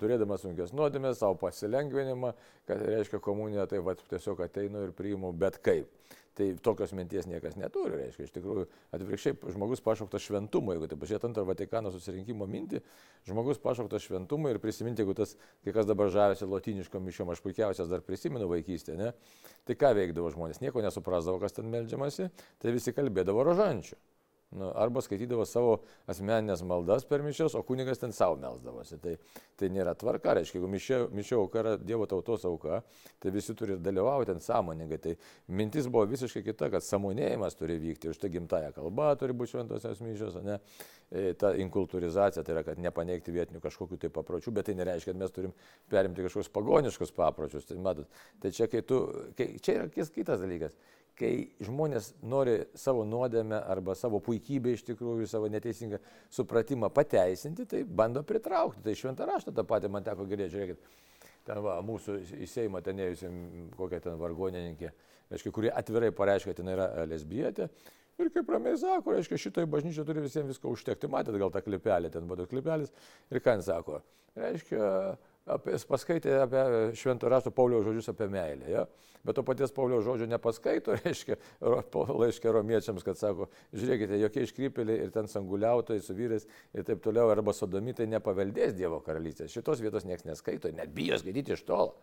turėdamas 0.00 0.44
sunkias 0.44 0.74
nuodėmės, 0.76 1.20
savo 1.20 1.38
pasilengvinimą, 1.40 2.34
kad 2.68 2.82
reiškia 2.82 3.22
komuniją, 3.24 3.66
tai 3.70 3.80
va, 3.84 3.96
tiesiog 3.98 4.44
ateinu 4.46 4.86
ir 4.86 4.94
priimu 4.96 5.32
bet 5.38 5.60
kaip. 5.64 5.90
Tai 6.34 6.48
tokios 6.58 6.90
minties 6.98 7.28
niekas 7.30 7.54
neturi, 7.54 7.94
reiškia, 7.94 8.24
iš 8.26 8.32
tikrųjų 8.34 8.64
atvirkščiai 8.96 9.52
žmogus 9.54 9.82
pašauktas 9.86 10.24
šventumo, 10.24 10.72
jeigu 10.74 10.88
tai 10.90 10.96
pažiūrėt 10.98 11.26
antrą 11.28 11.44
Vatikano 11.46 11.92
susirinkimo 11.94 12.48
mintį, 12.50 12.80
žmogus 13.28 13.60
pašauktas 13.62 14.02
šventumo 14.02 14.50
ir 14.50 14.58
prisiminti, 14.58 15.04
jeigu 15.04 15.14
tas, 15.14 15.36
kai 15.62 15.70
kas 15.76 15.86
dabar 15.86 16.10
žavėsi 16.10 16.48
lotiniškom 16.50 17.06
mišiom, 17.06 17.30
aš 17.30 17.42
puikiausias 17.44 17.92
dar 17.92 18.02
prisimenu 18.02 18.50
vaikystę, 18.50 18.98
ne? 18.98 19.12
tai 19.62 19.78
ką 19.78 19.92
veikdavo 19.94 20.34
žmonės, 20.34 20.58
nieko 20.64 20.82
nesuprasdavo, 20.82 21.38
kas 21.38 21.54
ten 21.54 21.70
melžiamasi, 21.70 22.26
tai 22.58 22.74
visi 22.74 22.96
kalbėdavo 22.98 23.46
rožančių. 23.46 24.00
Nu, 24.54 24.68
arba 24.78 25.02
skaitydavo 25.02 25.42
savo 25.50 25.78
asmeninės 26.10 26.60
maldas 26.66 27.02
per 27.08 27.24
mišios, 27.26 27.56
o 27.58 27.62
kunigas 27.66 27.98
ten 27.98 28.12
savo 28.14 28.36
melsdavosi. 28.38 29.00
Tai, 29.02 29.16
tai 29.58 29.70
nėra 29.74 29.96
tvarka, 29.98 30.36
reiškia, 30.38 30.60
jeigu 30.60 30.70
mišio, 30.70 30.98
mišio 31.14 31.40
auka 31.42 31.58
yra 31.62 31.72
Dievo 31.80 32.06
tautos 32.10 32.46
auka, 32.46 32.84
tai 33.18 33.32
visi 33.34 33.56
turi 33.58 33.80
dalyvauti 33.82 34.30
ten 34.30 34.42
sąmoningai. 34.44 35.00
Tai 35.02 35.16
mintis 35.58 35.90
buvo 35.90 36.06
visiškai 36.12 36.44
kita, 36.46 36.70
kad 36.70 36.86
samonėjimas 36.86 37.58
turi 37.58 37.80
vykti, 37.82 38.14
už 38.14 38.22
tai 38.22 38.30
gimtaja 38.36 38.70
kalba 38.76 39.10
turi 39.18 39.34
būti 39.34 39.56
šventosios 39.56 40.02
mišios, 40.06 40.38
ne? 40.46 40.60
E, 41.10 41.34
ta 41.38 41.50
inkultūrizacija, 41.58 42.46
tai 42.46 42.54
yra, 42.54 42.62
kad 42.66 42.78
nepaneigti 42.80 43.34
vietinių 43.34 43.60
kažkokių 43.62 43.98
tai 44.06 44.14
papročių, 44.14 44.54
bet 44.54 44.70
tai 44.70 44.78
nereiškia, 44.78 45.12
kad 45.12 45.20
mes 45.20 45.34
turim 45.34 45.52
perimti 45.90 46.24
kažkokius 46.24 46.54
pagoniškus 46.54 47.14
papročius. 47.14 47.66
Tai 47.68 47.82
matot, 47.82 48.22
tai 48.42 48.54
čia, 48.54 48.70
kai 48.70 48.86
tu, 48.86 49.02
kai, 49.38 49.56
čia 49.62 49.80
yra 49.80 49.90
kitas 49.90 50.42
dalykas 50.42 50.78
kai 51.18 51.30
žmonės 51.62 52.10
nori 52.26 52.56
savo 52.78 53.04
nuodėmę 53.06 53.60
arba 53.70 53.94
savo 53.98 54.18
puikybę 54.24 54.74
iš 54.74 54.84
tikrųjų, 54.88 55.28
savo 55.30 55.48
neteisingą 55.52 56.00
supratimą 56.34 56.90
pateisinti, 56.94 57.66
tai 57.70 57.84
bando 57.84 58.24
pritraukti. 58.26 58.82
Tai 58.84 58.96
šventą 58.98 59.28
raštą 59.30 59.54
tą 59.54 59.66
patį 59.68 59.90
man 59.94 60.06
teko 60.06 60.26
girdėti, 60.30 60.56
žiūrėkit, 60.56 60.88
ten 61.46 61.60
va, 61.64 61.78
mūsų 61.86 62.18
į 62.42 62.48
Seimą 62.50 62.82
ten 62.84 63.02
ėjusim 63.06 63.36
kokią 63.78 64.02
ten 64.08 64.18
vargonininkė, 64.20 64.90
reiškia, 65.30 65.54
kuri 65.54 65.70
atvirai 65.70 66.10
pareiškia, 66.14 66.52
kad 66.52 66.62
ten 66.62 66.72
yra 66.74 66.88
lesbietė. 67.10 67.70
Ir 68.14 68.28
kaip 68.30 68.50
ramiai 68.54 68.78
sako, 68.78 69.16
reiškia, 69.16 69.38
šitoje 69.42 69.66
bažnyčioje 69.70 70.06
turi 70.06 70.22
visiems 70.22 70.52
visko 70.52 70.70
užtekti. 70.70 71.10
Matėt 71.10 71.34
gal 71.40 71.50
tą 71.50 71.62
klipelę, 71.66 72.10
ten 72.14 72.28
buvo 72.30 72.46
klipelis. 72.46 72.92
Ir 73.30 73.42
ką 73.42 73.56
jis 73.58 73.66
sako? 73.66 73.98
Reiškia, 74.38 74.84
apie, 75.50 75.76
paskaitė 75.88 76.38
apie 76.42 76.62
švento 76.98 77.28
rašto 77.30 77.52
Pauliaus 77.54 77.84
žodžius 77.86 78.10
apie 78.12 78.28
meilę. 78.32 78.70
Ja? 78.70 78.84
Bet 79.24 79.38
to 79.38 79.44
paties 79.46 79.72
Pauliaus 79.72 80.04
žodžio 80.04 80.28
nepaskaito, 80.28 80.96
reiškia, 81.04 81.38
laiškia 81.62 82.52
romiečiams, 82.54 83.04
kad 83.06 83.20
sako, 83.20 83.48
žiūrėkite, 83.72 84.18
jokie 84.20 84.44
iškrypėliai 84.48 85.06
ir 85.06 85.14
ten 85.14 85.30
sanguliautojai 85.30 86.04
su 86.04 86.16
vyrais 86.16 86.44
ir 86.76 86.84
taip 86.86 87.00
toliau, 87.04 87.30
arba 87.32 87.56
sodomitai 87.56 88.08
nepaveldės 88.12 88.76
Dievo 88.76 89.00
karalystės. 89.04 89.52
Šitos 89.54 89.80
vietos 89.84 90.08
niekas 90.08 90.28
neskaito, 90.28 90.72
net 90.76 90.92
bijo 90.96 91.20
skaityti 91.20 91.56
iš 91.56 91.64
tolo. 91.68 91.96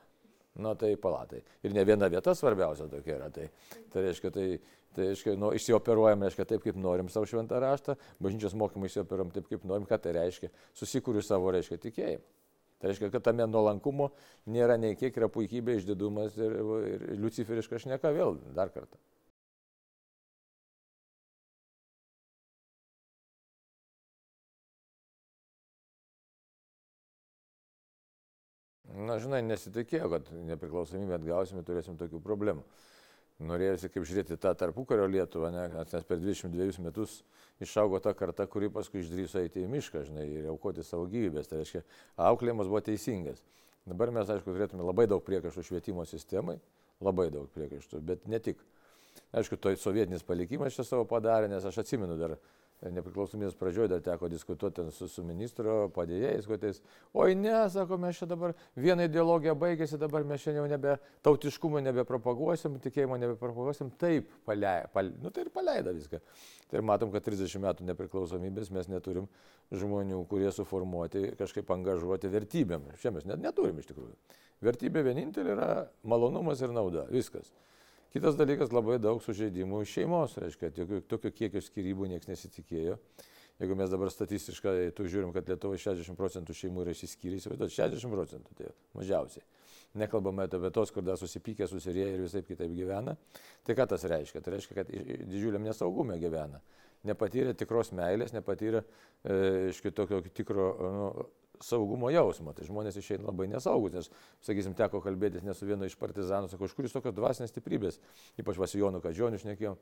Na 0.61 0.73
tai 0.75 0.97
palatai. 0.99 1.39
Ir 1.63 1.71
ne 1.71 1.83
viena 1.87 2.09
vieta 2.11 2.33
svarbiausia 2.35 2.89
tokia 2.91 3.13
yra. 3.15 3.29
Tai, 3.31 3.45
tai 3.93 4.01
reiškia, 4.03 4.31
tai, 4.35 4.47
tai 4.91 5.05
reiškia, 5.13 5.37
nu, 5.39 5.53
išsioperuojam, 5.55 6.25
reiškia, 6.27 6.45
taip, 6.49 6.65
kaip 6.65 6.75
norim 6.75 7.07
savo 7.13 7.29
šventą 7.29 7.61
raštą, 7.63 7.95
bažnyčios 8.19 8.57
mokymą 8.59 8.89
išsioperuojam 8.89 9.31
taip, 9.37 9.47
kaip 9.47 9.63
norim, 9.63 9.87
ką 9.87 10.01
tai 10.03 10.17
reiškia, 10.19 10.51
susikūriu 10.75 11.23
savo, 11.23 11.53
reiškia, 11.55 11.79
tikėjimą. 11.87 12.40
Tai 12.81 12.89
reiškia, 12.89 13.11
kad 13.13 13.21
tame 13.27 13.45
nuolankumo 13.45 14.09
nėra 14.49 14.73
nei 14.81 14.97
kiek 14.97 15.17
yra 15.19 15.29
puikybė, 15.29 15.77
išdidumas 15.77 16.37
ir, 16.41 16.55
ir 16.89 17.07
luciferiška 17.21 17.77
šneka 17.83 18.09
vėl 18.15 18.39
dar 18.57 18.73
kartą. 18.73 18.97
Na, 28.91 29.15
žinai, 29.21 29.39
nesitikėjau, 29.45 30.09
kad 30.11 30.33
nepriklausomybę 30.49 31.15
atgausime, 31.19 31.61
turėsim 31.67 31.95
tokių 32.01 32.19
problemų 32.25 32.65
norėjosi 33.47 33.89
kaip 33.91 34.05
žiūrėti 34.07 34.37
tą 34.41 34.51
tarpukario 34.57 35.07
Lietuvą, 35.09 35.51
ne, 35.53 35.67
nes 35.73 36.05
per 36.07 36.19
22 36.21 36.83
metus 36.85 37.21
išaugo 37.63 37.99
ta 38.03 38.13
karta, 38.17 38.45
kuri 38.49 38.69
paskui 38.73 39.01
išdryso 39.01 39.41
eiti 39.41 39.63
į 39.63 39.69
mišką, 39.71 40.03
žinai, 40.07 40.27
ir 40.39 40.49
aukoti 40.51 40.85
savo 40.85 41.07
gyvybės. 41.11 41.49
Tai 41.49 41.61
reiškia, 41.61 41.83
auklėjimas 42.29 42.69
buvo 42.69 42.83
teisingas. 42.85 43.41
Dabar 43.89 44.13
mes, 44.13 44.29
aišku, 44.29 44.53
turėtume 44.53 44.85
labai 44.85 45.07
daug 45.09 45.23
priekaištų 45.25 45.65
švietimo 45.65 46.05
sistemai, 46.09 46.59
labai 47.01 47.29
daug 47.33 47.49
priekaištų, 47.55 48.01
bet 48.05 48.27
ne 48.29 48.39
tik. 48.43 48.61
Aišku, 49.35 49.57
to 49.59 49.73
sovietinis 49.79 50.23
palikimas 50.23 50.75
čia 50.77 50.85
savo 50.87 51.07
padarė, 51.09 51.49
nes 51.51 51.65
aš 51.67 51.81
atsimenu 51.81 52.15
dar 52.19 52.37
nepriklausomybės 52.89 53.57
pradžioje 53.59 53.91
dar 53.91 54.01
teko 54.01 54.29
diskutuoti 54.31 54.87
su, 54.95 55.05
su 55.11 55.23
ministro 55.25 55.85
padėjėjais, 55.93 56.47
kokiais, 56.49 56.81
oi 57.13 57.35
ne, 57.37 57.53
sako, 57.69 57.99
mes 58.01 58.17
čia 58.17 58.25
dabar 58.29 58.55
viena 58.73 59.05
ideologija 59.05 59.53
baigėsi, 59.57 59.99
dabar 60.01 60.25
mes 60.25 60.41
šiandien 60.41 60.63
jau 60.63 60.71
nebe 60.71 60.95
tautiškumo 61.25 61.83
nebepropaguosim, 61.85 62.79
tikėjimo 62.81 63.19
nebepropaguosim, 63.21 63.93
taip, 64.01 64.33
palei, 64.47 64.87
pal, 64.93 65.13
nu, 65.21 65.29
tai 65.29 65.45
ir 65.45 65.53
paleido 65.53 65.93
viską. 65.93 66.21
Tai 66.71 66.79
ir 66.79 66.85
matom, 66.87 67.13
kad 67.13 67.25
30 67.27 67.61
metų 67.61 67.85
nepriklausomybės 67.91 68.71
mes 68.73 68.89
neturim 68.89 69.27
žmonių, 69.75 70.23
kurie 70.31 70.49
suformuoti, 70.55 71.35
kažkaip 71.39 71.69
angažuoti 71.75 72.31
vertybėm. 72.31 72.93
Čia 73.01 73.13
mes 73.13 73.27
net 73.29 73.43
neturim 73.43 73.77
iš 73.81 73.91
tikrųjų. 73.91 74.15
Vertybė 74.61 75.03
vienintelė 75.05 75.55
yra 75.55 75.69
malonumas 76.07 76.61
ir 76.61 76.73
nauda. 76.73 77.07
Viskas. 77.11 77.49
Kitas 78.11 78.35
dalykas, 78.35 78.73
labai 78.75 78.97
daug 78.99 79.21
sužeidimų 79.23 79.85
iš 79.85 79.93
šeimos, 79.95 80.33
reiškia, 80.43 80.71
tokio, 80.75 80.97
tokio 81.13 81.31
kiekio 81.31 81.61
skirybų 81.63 82.09
niekas 82.11 82.27
nesitikėjo. 82.27 82.97
Jeigu 83.61 83.77
mes 83.77 83.91
dabar 83.93 84.09
statistiškai 84.11 84.89
tu 84.97 85.05
žiūrim, 85.05 85.31
kad 85.35 85.47
Lietuvoje 85.47 85.79
60 85.83 86.17
procentų 86.19 86.55
šeimų 86.57 86.83
yra 86.83 86.95
išsiskyrę, 86.95 87.37
įsivaizduot, 87.37 87.71
60 87.71 88.11
procentų, 88.11 88.55
tai 88.57 88.71
mažiausiai. 88.97 89.45
Nekalbame 90.01 90.47
apie 90.47 90.71
tos, 90.75 90.91
kur 90.91 91.05
dar 91.07 91.19
susipykė, 91.19 91.67
susirėję 91.69 92.15
ir 92.15 92.23
visai 92.25 92.41
kitaip 92.47 92.71
gyvena. 92.75 93.15
Tai 93.67 93.75
ką 93.77 93.87
tas 93.91 94.03
reiškia? 94.07 94.41
Tai 94.43 94.55
reiškia, 94.55 94.77
kad 94.79 94.91
didžiuliam 94.91 95.63
nesaugume 95.67 96.17
gyvena. 96.19 96.59
Nepatyrė 97.07 97.53
tikros 97.57 97.91
meilės, 97.97 98.33
nepatyrė 98.35 98.81
e, 98.81 99.37
iš 99.71 99.81
kitokio 99.83 100.19
tikro 100.35 100.67
nu, 100.81 101.07
saugumo 101.59 102.09
jausmo. 102.13 102.53
Tai 102.55 102.65
žmonės 102.67 102.97
išeina 103.01 103.27
labai 103.29 103.49
nesaugus, 103.51 103.93
nes, 103.95 104.09
sakysim, 104.45 104.75
teko 104.77 105.01
kalbėtis 105.03 105.45
ne 105.45 105.55
su 105.57 105.67
vienu 105.69 105.89
iš 105.89 105.97
partizanų, 105.99 106.51
sako, 106.51 106.69
iš 106.69 106.77
kur 106.77 106.87
jūs 106.87 106.95
tokios 106.95 107.15
dvasinės 107.17 107.53
stiprybės, 107.53 107.99
ypač 108.41 108.59
Vasijonu 108.61 109.01
Kadžioniu 109.03 109.41
šnekėjom. 109.41 109.77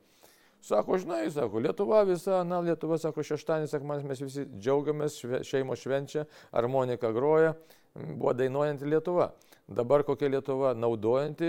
Sako, 0.60 0.98
žinai, 1.00 1.24
sako, 1.32 1.62
Lietuva 1.64 2.02
visa, 2.04 2.42
na, 2.44 2.58
Lietuva, 2.64 2.98
sako, 3.00 3.24
šeštadienį, 3.24 3.70
sekmanis 3.70 4.08
mes 4.08 4.20
visi 4.20 4.44
džiaugiamės, 4.58 5.16
šve, 5.22 5.40
šeimo 5.48 5.76
švenčia, 5.78 6.26
harmonika 6.52 7.08
groja, 7.16 7.54
buvo 7.94 8.34
dainuojanti 8.36 8.90
Lietuva. 8.92 9.30
Dabar 9.70 10.04
kokia 10.04 10.28
Lietuva 10.34 10.74
naudojanti, 10.76 11.48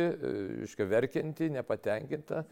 iškia 0.67 0.87
verkianti, 0.87 1.51
nepatenkinta. 1.57 2.45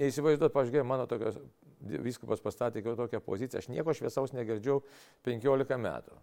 Neįsivaizduot, 0.00 0.50
pažiūrėjau, 0.56 0.88
mano 0.88 1.06
tokios, 1.06 1.38
viskupas 1.80 2.42
pastatė 2.42 2.82
tokią 2.82 3.20
poziciją, 3.24 3.62
aš 3.62 3.70
nieko 3.70 3.94
šviesaus 3.94 4.34
negirdžiau 4.34 4.82
15 5.28 5.78
metų. 5.78 6.18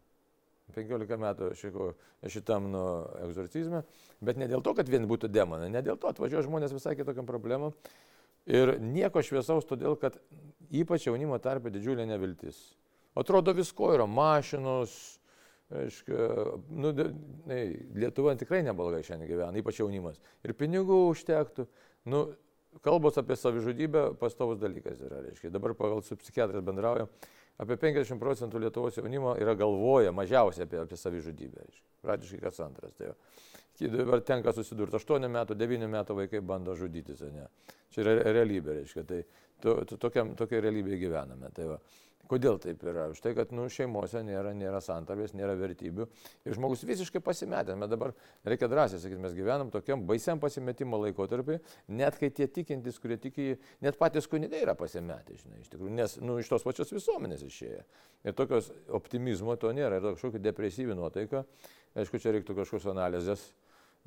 15 0.75 1.19
metų 1.21 1.51
šiko, 1.57 1.91
šitam 2.27 2.71
nu, 2.73 2.83
egzorcizme, 3.23 3.83
bet 4.19 4.39
ne 4.39 4.49
dėl 4.51 4.63
to, 4.65 4.73
kad 4.77 4.89
vien 4.91 5.07
būtų 5.07 5.29
demonai, 5.31 5.69
ne 5.71 5.83
dėl 5.85 5.99
to 6.01 6.09
atvažiuoja 6.11 6.45
žmonės 6.47 6.75
visai 6.75 6.95
kitokiam 6.99 7.27
problemam 7.29 7.75
ir 8.47 8.75
nieko 8.83 9.23
šviesaus, 9.23 9.67
todėl 9.67 9.95
kad 9.99 10.17
ypač 10.71 11.07
jaunimo 11.07 11.39
tarpe 11.43 11.71
didžiulė 11.71 12.07
neviltis. 12.09 12.59
Atrodo 13.17 13.53
visko 13.57 13.93
yra 13.95 14.05
mašinos, 14.09 14.91
aiškia, 15.73 16.27
nu, 16.69 16.91
ne, 17.49 17.61
Lietuva 17.97 18.35
tikrai 18.39 18.61
neblogai 18.67 19.01
šiandien 19.07 19.31
gyvena, 19.31 19.55
ypač 19.59 19.81
jaunimas. 19.81 20.19
Ir 20.45 20.53
pinigų 20.57 20.99
užtektų. 21.13 21.65
Nu, 22.11 22.27
kalbos 22.85 23.17
apie 23.19 23.35
savižudybę 23.39 24.11
pastovus 24.21 24.61
dalykas 24.61 25.01
yra, 25.01 25.23
reiškia. 25.25 25.51
Dabar 25.51 25.73
pagal 25.79 26.03
su 26.05 26.15
psichiatrais 26.19 26.63
bendraujam 26.63 27.09
apie 27.61 27.77
50 27.81 28.21
procentų 28.21 28.61
Lietuvos 28.61 28.97
jaunimo 28.99 29.35
yra 29.41 29.55
galvoja 29.57 30.13
mažiausiai 30.15 30.67
apie, 30.67 30.81
apie 30.83 30.99
savižudybę. 30.99 31.65
Praktiškai 32.05 32.41
kas 32.43 32.61
antras. 32.65 32.95
Tai 32.97 33.89
dabar 33.93 34.23
tenka 34.25 34.53
susidurti, 34.57 34.97
8 34.97 35.29
metų, 35.29 35.57
9 35.57 35.89
metų 35.93 36.17
vaikai 36.21 36.41
bando 36.41 36.73
žudytis, 36.77 37.21
ne. 37.33 37.45
Čia 37.93 38.03
yra 38.03 38.15
realybė, 38.35 38.79
reiškia, 38.81 39.03
tai 39.07 39.21
to, 39.61 39.75
to, 39.89 39.97
tokiam, 40.01 40.33
tokia 40.37 40.61
realybė 40.65 40.97
gyvename. 41.01 41.51
Tai 41.55 41.71
va. 41.73 41.79
Kodėl 42.27 42.57
taip 42.59 42.81
yra? 42.83 43.07
Už 43.13 43.21
tai, 43.23 43.31
kad 43.37 43.53
nu, 43.55 43.67
šeimose 43.71 44.19
nėra, 44.25 44.51
nėra 44.57 44.81
santarvės, 44.83 45.31
nėra 45.37 45.55
vertybių 45.59 46.07
ir 46.47 46.55
žmogus 46.57 46.83
visiškai 46.87 47.21
pasimetęs. 47.23 47.77
Mes 47.79 47.91
dabar, 47.91 48.11
reikia 48.47 48.67
drąsiai 48.71 48.99
sakyti, 48.99 49.21
mes 49.23 49.35
gyvenam 49.37 49.71
tokiam 49.71 50.03
baisiam 50.09 50.41
pasimetimo 50.43 50.99
laikotarpiu, 51.05 51.59
net 51.87 52.19
kai 52.19 52.29
tie 52.35 52.49
tikintis, 52.51 52.99
kurie 53.03 53.19
tiki, 53.21 53.55
net 53.85 53.99
patys 54.01 54.27
kunigai 54.27 54.65
yra 54.65 54.75
pasimetę, 54.79 55.37
žinai, 55.39 55.61
iš 55.63 55.71
tikrųjų, 55.71 55.93
nes 55.95 56.17
nu, 56.23 56.35
iš 56.41 56.51
tos 56.51 56.67
pačios 56.67 56.91
visuomenės 56.95 57.45
išėję. 57.47 57.85
Ir 58.27 58.35
tokios 58.35 58.73
optimizmo 58.99 59.55
to 59.61 59.71
nėra, 59.75 60.01
yra 60.01 60.17
kažkokia 60.17 60.43
depresyvi 60.49 60.97
nuotaika. 60.99 61.45
Aišku, 61.97 62.19
čia 62.19 62.35
reiktų 62.35 62.57
kažkokios 62.59 62.91
analizės 62.91 63.47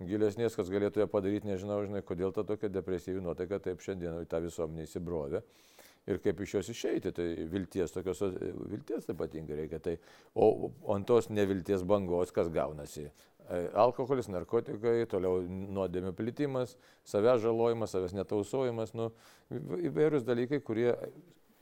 gilesnės, 0.00 0.54
kas 0.56 0.68
galėtų 0.72 1.02
ją 1.02 1.08
padaryti, 1.10 1.48
nežinau, 1.48 1.80
žinai, 1.84 2.04
kodėl 2.06 2.32
ta 2.36 2.44
tokia 2.46 2.70
depresyvi 2.72 3.20
nuotaika 3.24 3.58
taip 3.64 3.82
šiandien 3.84 4.22
į 4.22 4.28
tą 4.30 4.40
visuomenę 4.44 4.86
įsibrovė 4.86 5.42
ir 6.08 6.20
kaip 6.24 6.40
iš 6.40 6.54
jos 6.58 6.70
išeiti. 6.72 7.12
Tai 7.16 7.26
vilties, 7.52 7.92
tokios 7.94 8.22
vilties 8.70 9.10
ypatingai 9.12 9.58
reikia. 9.64 9.82
Tai, 9.84 9.96
o 10.34 10.70
ant 10.94 11.08
tos 11.08 11.30
nevilties 11.32 11.84
bangos 11.88 12.32
kas 12.36 12.48
gaunasi? 12.52 13.08
E, 13.50 13.60
alkoholis, 13.82 14.28
narkotikai, 14.30 15.04
toliau 15.10 15.42
nuodėmio 15.48 16.12
plitimas, 16.16 16.76
savęs 17.08 17.42
žalojimas, 17.42 17.90
savęs 17.94 18.14
netausojimas, 18.14 18.92
nu, 18.94 19.08
įvairius 19.90 20.22
dalykai, 20.26 20.60
kurie, 20.62 20.92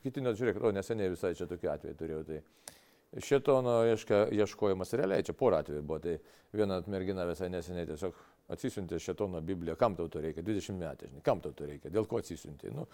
kiti 0.05 0.21
net 0.25 0.37
žiūrėk, 0.37 0.61
o 0.61 0.73
neseniai 0.77 1.15
visai 1.15 1.33
čia 1.39 1.49
tokiu 1.49 1.73
atveju 1.73 1.97
turėjau. 1.97 2.25
Tai 2.29 3.23
šitono 3.25 3.79
ieškojimas 3.89 4.93
realiai, 5.01 5.25
čia 5.25 5.33
porą 5.37 5.63
atvejų 5.63 5.85
buvo, 5.87 6.01
tai 6.05 6.19
viena 6.53 6.83
mergina 6.93 7.25
visai 7.29 7.49
neseniai 7.53 7.89
tiesiog 7.89 8.21
atsisiuntė 8.53 9.01
šitono 9.01 9.41
Bibliją, 9.45 9.77
kam 9.81 9.97
tau 9.97 10.11
to 10.13 10.21
reikia, 10.25 10.45
20 10.45 10.77
metų, 10.83 11.09
žinai, 11.09 11.25
kam 11.25 11.41
tau 11.45 11.57
to 11.57 11.69
reikia, 11.69 11.93
dėl 11.93 12.09
ko 12.09 12.21
atsisiuntė. 12.21 12.73
Nu, 12.77 12.85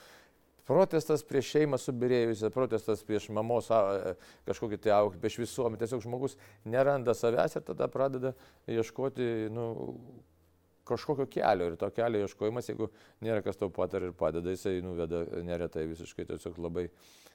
Protestas 0.64 1.24
prieš 1.28 1.50
šeimą 1.52 1.76
subirėjusią, 1.80 2.48
protestas 2.54 3.02
prieš 3.04 3.28
mamos 3.36 3.68
e, 3.68 4.14
kažkokį 4.48 4.78
tai 4.86 4.94
aukštį, 4.96 5.20
prieš 5.20 5.40
visuomenę. 5.42 5.80
Tiesiog 5.82 6.04
žmogus 6.06 6.38
neranda 6.64 7.12
savęs 7.16 7.58
ir 7.58 7.66
tada 7.66 7.88
pradeda 7.92 8.32
ieškoti 8.72 9.50
nu, 9.52 9.66
kažkokio 10.88 11.26
kelio. 11.26 11.68
Ir 11.68 11.76
to 11.80 11.90
kelio 11.92 12.24
ieškojimas, 12.24 12.68
jeigu 12.70 12.88
nėra 13.24 13.44
kas 13.44 13.60
tau 13.60 13.68
patar 13.72 14.06
ir 14.06 14.14
padeda, 14.16 14.52
jisai 14.54 14.78
nuveda 14.84 15.24
neretai 15.44 15.84
visiškai 15.90 16.26
tiesiog 16.28 16.56
labai, 16.64 16.86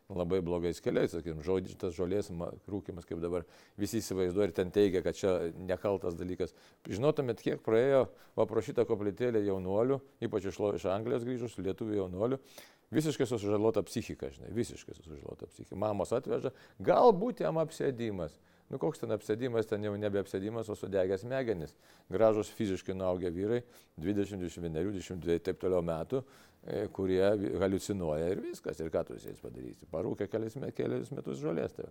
labai 0.10 0.42
blogais 0.46 0.82
keliais. 0.82 1.14
Sakykim, 1.14 1.44
žodžiu, 1.46 1.78
tas 1.82 1.94
žolės 1.98 2.32
rūkimas, 2.70 3.06
kaip 3.10 3.22
dabar 3.22 3.46
visi 3.78 4.02
įsivaizduoja 4.02 4.50
ir 4.50 4.56
ten 4.58 4.74
teigia, 4.74 5.04
kad 5.06 5.18
čia 5.18 5.36
nekaltas 5.70 6.18
dalykas. 6.18 6.56
Žinotumėt, 6.90 7.46
kiek 7.46 7.62
praėjo 7.66 8.08
paprašyta 8.40 8.90
koplytėlė 8.90 9.46
jaunuolių, 9.48 10.02
ypač 10.26 10.50
iš, 10.50 10.62
iš 10.82 10.90
Anglijos 10.94 11.26
grįžus, 11.30 11.62
lietuvių 11.62 12.04
jaunuolių 12.04 12.42
Visiškai 12.92 13.28
sužalota 13.30 13.84
psichika, 13.86 14.32
žinai, 14.34 14.50
visiškai 14.56 14.96
sužalota 14.98 15.46
psichika. 15.52 15.78
Mamos 15.78 16.10
atveža, 16.16 16.50
galbūt 16.82 17.44
jam 17.46 17.60
apsėdimas. 17.62 18.34
Nu 18.70 18.78
koks 18.82 19.02
ten 19.02 19.14
apsėdimas, 19.14 19.66
ten 19.70 19.86
jau 19.86 19.96
nebe 19.98 20.22
apsėdimas, 20.22 20.70
o 20.70 20.76
sudegęs 20.78 21.24
smegenis. 21.24 21.74
Gražus 22.14 22.52
fiziškai 22.54 22.94
nuaugę 22.98 23.32
vyrai, 23.34 23.64
20, 23.98 24.42
21, 24.42 24.74
22 24.78 25.38
ir 25.38 25.46
taip 25.46 25.62
toliau 25.62 25.82
metų, 25.86 26.22
e, 26.66 26.84
kurie 26.94 27.24
halucinuoja 27.62 28.30
ir 28.34 28.44
viskas. 28.46 28.82
Ir 28.82 28.94
ką 28.94 29.06
tu 29.08 29.18
su 29.18 29.30
jais 29.30 29.42
padarysi? 29.42 29.90
Parūkė 29.94 30.30
kelias, 30.30 30.58
kelias 30.78 31.14
metus 31.14 31.42
žolės. 31.42 31.78
Tai, 31.78 31.90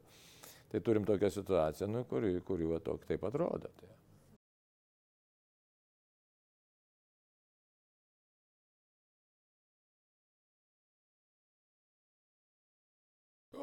tai 0.71 0.83
turim 0.87 1.07
tokią 1.07 1.31
situaciją, 1.35 1.91
nu, 1.91 2.05
kuri, 2.11 2.37
kuri 2.47 2.71
va, 2.71 2.83
tok, 2.83 3.07
taip 3.11 3.27
atrodo. 3.27 3.75
Tai. 3.83 3.95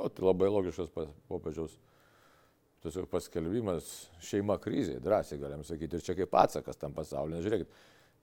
O, 0.06 0.10
tai 0.14 0.26
labai 0.28 0.52
logiškas 0.54 0.92
popiežiaus 1.30 1.80
tiesiog 2.86 3.08
paskelbimas 3.10 3.86
šeima 4.22 4.60
krizė, 4.62 5.00
drąsiai 5.02 5.42
galim 5.42 5.64
sakyti. 5.66 5.98
Ir 5.98 6.06
čia 6.06 6.16
kaip 6.18 6.36
atsakas 6.38 6.78
tam 6.78 6.94
pasaulyje. 6.94 7.42
Žiūrėkit, 7.46 7.80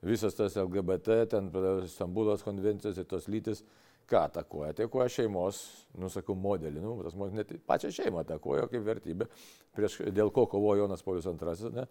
visas 0.06 0.36
tas 0.38 0.54
LGBT, 0.62 1.16
ten 1.32 1.48
Stambulos 1.90 2.44
konvencijos 2.46 3.00
ir 3.00 3.08
tos 3.10 3.26
lytis, 3.32 3.64
ką 4.10 4.26
atakuoja? 4.28 4.72
Atakuoja 4.76 5.10
šeimos, 5.10 5.62
nusakau, 5.98 6.36
modelį, 6.38 6.82
nu, 6.84 6.94
tas 7.02 7.16
modelis 7.18 7.40
net 7.40 7.66
pačią 7.66 7.90
šeimą 7.98 8.22
atakuoja 8.22 8.68
kaip 8.70 8.86
vertybę, 8.86 9.26
prieš, 9.74 9.98
dėl 10.14 10.30
ko 10.34 10.46
kovojo 10.50 10.84
Jonas 10.84 11.02
Paulius 11.02 11.26
II. 11.26 11.72
Ne? 11.74 11.88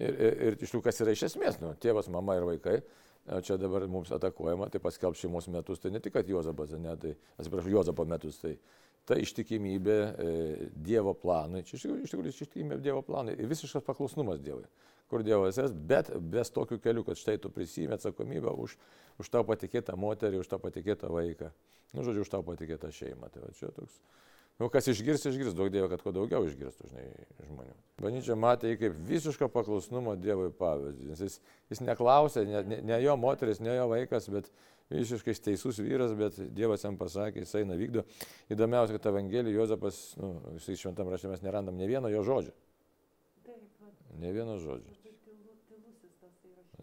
Ir, 0.00 0.10
ir, 0.14 0.36
ir 0.48 0.58
iš 0.58 0.70
tikrųjų, 0.70 0.86
kas 0.86 1.00
yra 1.04 1.14
iš 1.14 1.26
esmės, 1.30 1.60
nu, 1.62 1.74
tėvas, 1.78 2.10
mama 2.10 2.38
ir 2.38 2.48
vaikai. 2.48 2.80
Čia 3.44 3.58
dabar 3.60 3.84
mums 3.86 4.08
atakuojama, 4.16 4.70
tai 4.72 4.80
paskelb 4.82 5.14
šeimos 5.18 5.46
metus, 5.52 5.78
tai 5.78 5.90
ne 5.92 6.00
tik, 6.02 6.14
kad 6.14 6.26
Jozapas, 6.26 6.72
ne, 6.80 6.94
tai, 6.98 7.10
atsiprašau, 7.36 7.70
Jozapo 7.74 8.06
metus, 8.08 8.38
tai 8.40 8.54
ta 9.08 9.16
ištikimybė 9.18 9.98
e, 9.98 10.30
Dievo 10.76 11.14
planui, 11.18 11.64
čia 11.66 11.76
iš 11.76 11.86
tikrųjų, 11.86 12.04
iš 12.04 12.14
tikrųjų 12.14 12.34
ištikimybė 12.34 12.80
Dievo 12.84 13.02
planui 13.06 13.34
ir 13.36 13.50
visiškas 13.50 13.84
paklusnumas 13.86 14.42
Dievui, 14.44 14.66
kur 15.10 15.24
Dievas 15.26 15.58
esi, 15.58 15.74
bet 15.90 16.12
bez 16.32 16.52
tokių 16.54 16.80
kelių, 16.84 17.04
kad 17.08 17.20
štai 17.20 17.38
tu 17.42 17.50
prisimė 17.54 17.96
atsakomybę 17.96 18.54
už, 18.64 18.76
už 19.22 19.32
tau 19.32 19.44
patikėtą 19.48 19.96
moterį, 20.00 20.42
už 20.44 20.52
tau 20.52 20.62
patikėtą 20.62 21.10
vaiką, 21.12 21.50
nu, 21.94 22.06
žodžiu, 22.06 22.26
už 22.26 22.32
tau 22.32 22.44
patikėtą 22.46 22.92
šeimą. 22.94 23.32
Tai 23.32 23.44
va, 23.46 23.52
čia 23.58 23.72
toks. 23.76 24.00
Nu, 24.60 24.68
kas 24.68 24.90
išgirs, 24.92 25.22
išgirs, 25.24 25.54
daug 25.56 25.70
Dievo, 25.72 25.88
kad 25.88 26.02
kuo 26.04 26.12
daugiau 26.12 26.44
išgirstų, 26.44 26.90
žinai, 26.90 27.04
žmonių. 27.46 27.76
Bažnyčia 28.00 28.34
matė 28.36 28.74
jį 28.74 28.80
kaip 28.82 28.98
visišką 29.08 29.46
paklusnumo 29.54 30.12
Dievui 30.20 30.50
pavyzdį, 30.58 31.14
jis, 31.14 31.38
jis 31.72 31.80
neklausė, 31.80 32.42
ne, 32.48 32.60
ne, 32.68 32.80
ne 32.90 32.98
jo 33.00 33.14
moteris, 33.20 33.62
ne 33.64 33.72
jo 33.78 33.86
vaikas, 33.88 34.28
bet 34.32 34.50
visiškai 34.92 35.32
teisus 35.46 35.80
vyras, 35.80 36.12
bet 36.18 36.36
Dievas 36.52 36.84
jam 36.84 36.98
pasakė, 37.00 37.46
jis 37.46 37.56
eina 37.62 37.78
vykdo. 37.80 38.04
Įdomiausia, 38.52 38.98
kad 38.98 39.08
Evangelijų 39.14 39.62
Jozapas, 39.62 40.02
nu, 40.20 40.34
jisai 40.58 40.76
šventam 40.82 41.08
rašte 41.08 41.32
mes 41.32 41.46
nerandam 41.46 41.80
ne 41.80 41.88
vieno 41.88 42.12
jo 42.12 42.20
žodžio. 42.28 42.52
Ne 44.20 44.34
vieno 44.36 44.58
žodžio. 44.60 44.92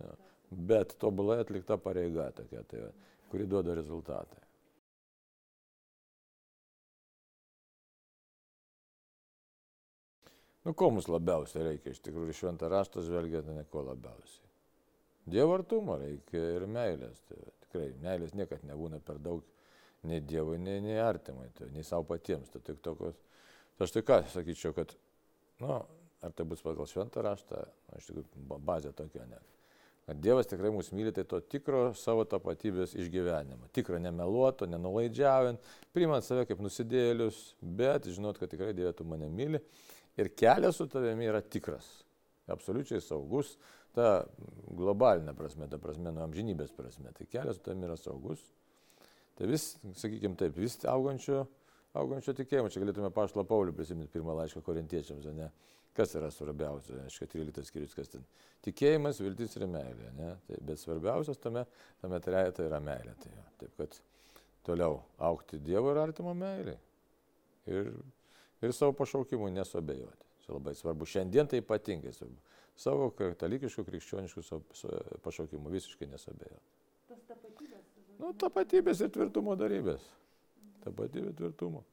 Ja. 0.02 0.18
Bet 0.50 0.98
tobulai 0.98 1.44
atlikta 1.46 1.78
pareiga 1.78 2.32
tokia, 2.34 2.66
tai, 2.66 2.90
kuri 3.30 3.46
duoda 3.46 3.78
rezultatą. 3.78 4.47
Nu, 10.68 10.74
ko 10.76 10.90
mums 10.92 11.06
labiausiai 11.08 11.64
reikia 11.64 11.94
iš 11.94 12.02
tikrųjų 12.04 12.34
šventą 12.36 12.68
raštą 12.68 13.00
žvelgiant, 13.06 13.48
ne 13.56 13.64
ko 13.72 13.86
labiausiai. 13.88 14.50
Dievo 15.32 15.54
artumo 15.56 15.96
reikia 16.02 16.42
ir 16.58 16.66
meilės. 16.68 17.22
Tai 17.30 17.40
tikrai 17.64 17.86
meilės 18.04 18.34
niekad 18.36 18.66
nebūna 18.68 19.00
per 19.08 19.22
daug 19.24 19.46
nei 20.08 20.20
Dievui, 20.20 20.58
nei, 20.60 20.82
nei 20.84 21.00
artimai, 21.00 21.48
tai, 21.56 21.70
nei 21.72 21.88
savo 21.88 22.04
patiems. 22.12 22.52
Tai 22.52 22.60
tik 22.68 22.84
tokios. 22.84 23.16
Tai 23.78 23.88
aš 23.88 23.96
tai 23.96 24.04
ką 24.12 24.20
sakyčiau, 24.36 24.76
kad, 24.76 24.92
na, 25.64 25.68
nu, 25.70 25.80
ar 26.28 26.36
tai 26.36 26.50
bus 26.52 26.64
pagal 26.66 26.92
šventą 26.92 27.24
raštą, 27.24 27.64
na, 27.88 28.04
iš 28.04 28.12
tikrųjų, 28.12 28.60
bazė 28.68 28.92
tokia 28.98 29.24
net. 29.24 29.56
Kad 30.08 30.20
Dievas 30.24 30.52
tikrai 30.52 30.72
mus 30.76 30.92
myli, 30.96 31.16
tai 31.16 31.24
to 31.28 31.40
tikro 31.44 31.94
savo 31.96 32.28
tapatybės 32.28 32.96
išgyvenimo. 32.96 33.72
Tikro 33.76 34.04
nemeluoto, 34.04 34.68
nenulaidžiaujant, 34.68 35.64
priimant 35.96 36.28
save 36.28 36.44
kaip 36.48 36.60
nusidėlius, 36.64 37.54
bet 37.60 38.12
žinot, 38.12 38.40
kad 38.40 38.52
tikrai 38.52 38.76
Dievas 38.76 39.00
tu 39.00 39.08
mane 39.08 39.32
myli 39.32 39.64
ir 40.18 40.32
kelias 40.38 40.80
su 40.80 40.88
tavimi 40.92 41.28
yra 41.30 41.42
tikras, 41.42 41.88
absoliučiai 42.52 43.02
saugus, 43.04 43.56
ta 43.98 44.24
globalinė 44.78 45.34
prasme, 45.38 45.68
ta 45.70 45.80
prasme, 45.82 46.12
nuo 46.14 46.26
amžinybės 46.28 46.74
prasme. 46.78 47.14
Tai 47.18 47.28
kelias 47.32 47.62
tam 47.66 47.84
yra 47.86 47.98
saugus. 48.00 48.44
Tai 49.38 49.48
vis, 49.50 49.72
sakykime 49.98 50.38
taip, 50.38 50.58
vis 50.58 50.78
augančio, 50.90 51.46
augančio 51.98 52.34
tikėjimo. 52.38 52.70
Čia 52.74 52.82
galėtume 52.84 53.12
paštą 53.14 53.46
Paulių 53.48 53.74
prisiminti 53.78 54.14
pirmą 54.14 54.36
laišką 54.42 54.64
korintiečiams, 54.66 55.30
ne? 55.38 55.50
Kas 55.98 56.14
yra 56.14 56.30
svarbiausia, 56.30 57.00
aišku, 57.08 57.26
13 57.32 57.66
skyrius, 57.66 57.96
kas 57.98 58.12
ten. 58.14 58.26
Tikėjimas, 58.66 59.22
viltis 59.22 59.58
ir 59.58 59.66
meilė, 59.70 60.12
ne? 60.18 60.34
Tai, 60.46 60.60
bet 60.70 60.82
svarbiausias 60.82 61.42
tame, 61.42 61.66
tame 62.02 62.20
trejetą 62.22 62.68
yra 62.70 62.82
meilė. 62.84 63.16
Tai. 63.22 63.34
Taip 63.62 63.74
kad 63.82 63.98
toliau 64.68 65.00
aukti 65.30 65.58
Dievo 65.64 65.94
ir 65.94 66.02
artimo 66.02 66.34
meilė. 66.38 66.76
Ir, 67.72 67.90
ir 68.64 68.74
savo 68.76 68.96
pašaukimu 68.98 69.50
nesobėjoti. 69.56 70.26
Čia 70.46 70.56
labai 70.56 70.76
svarbu. 70.78 71.08
Šiandien 71.10 71.50
tai 71.52 71.62
ypatingai 71.64 72.14
svarbu 72.16 72.40
savo 72.78 73.10
katalikiškų, 73.18 73.86
krikščioniškų 73.88 74.62
pašaukimų, 75.26 75.74
visiškai 75.74 76.10
nesabėjo. 76.12 76.60
Tas 77.10 77.24
tapatybės? 77.30 77.86
Nu, 78.22 78.32
tapatybės 78.38 79.02
ir 79.02 79.12
tvirtumo 79.14 79.56
darybės. 79.58 80.04
Tapatybė 80.86 81.34
tvirtumo. 81.38 81.84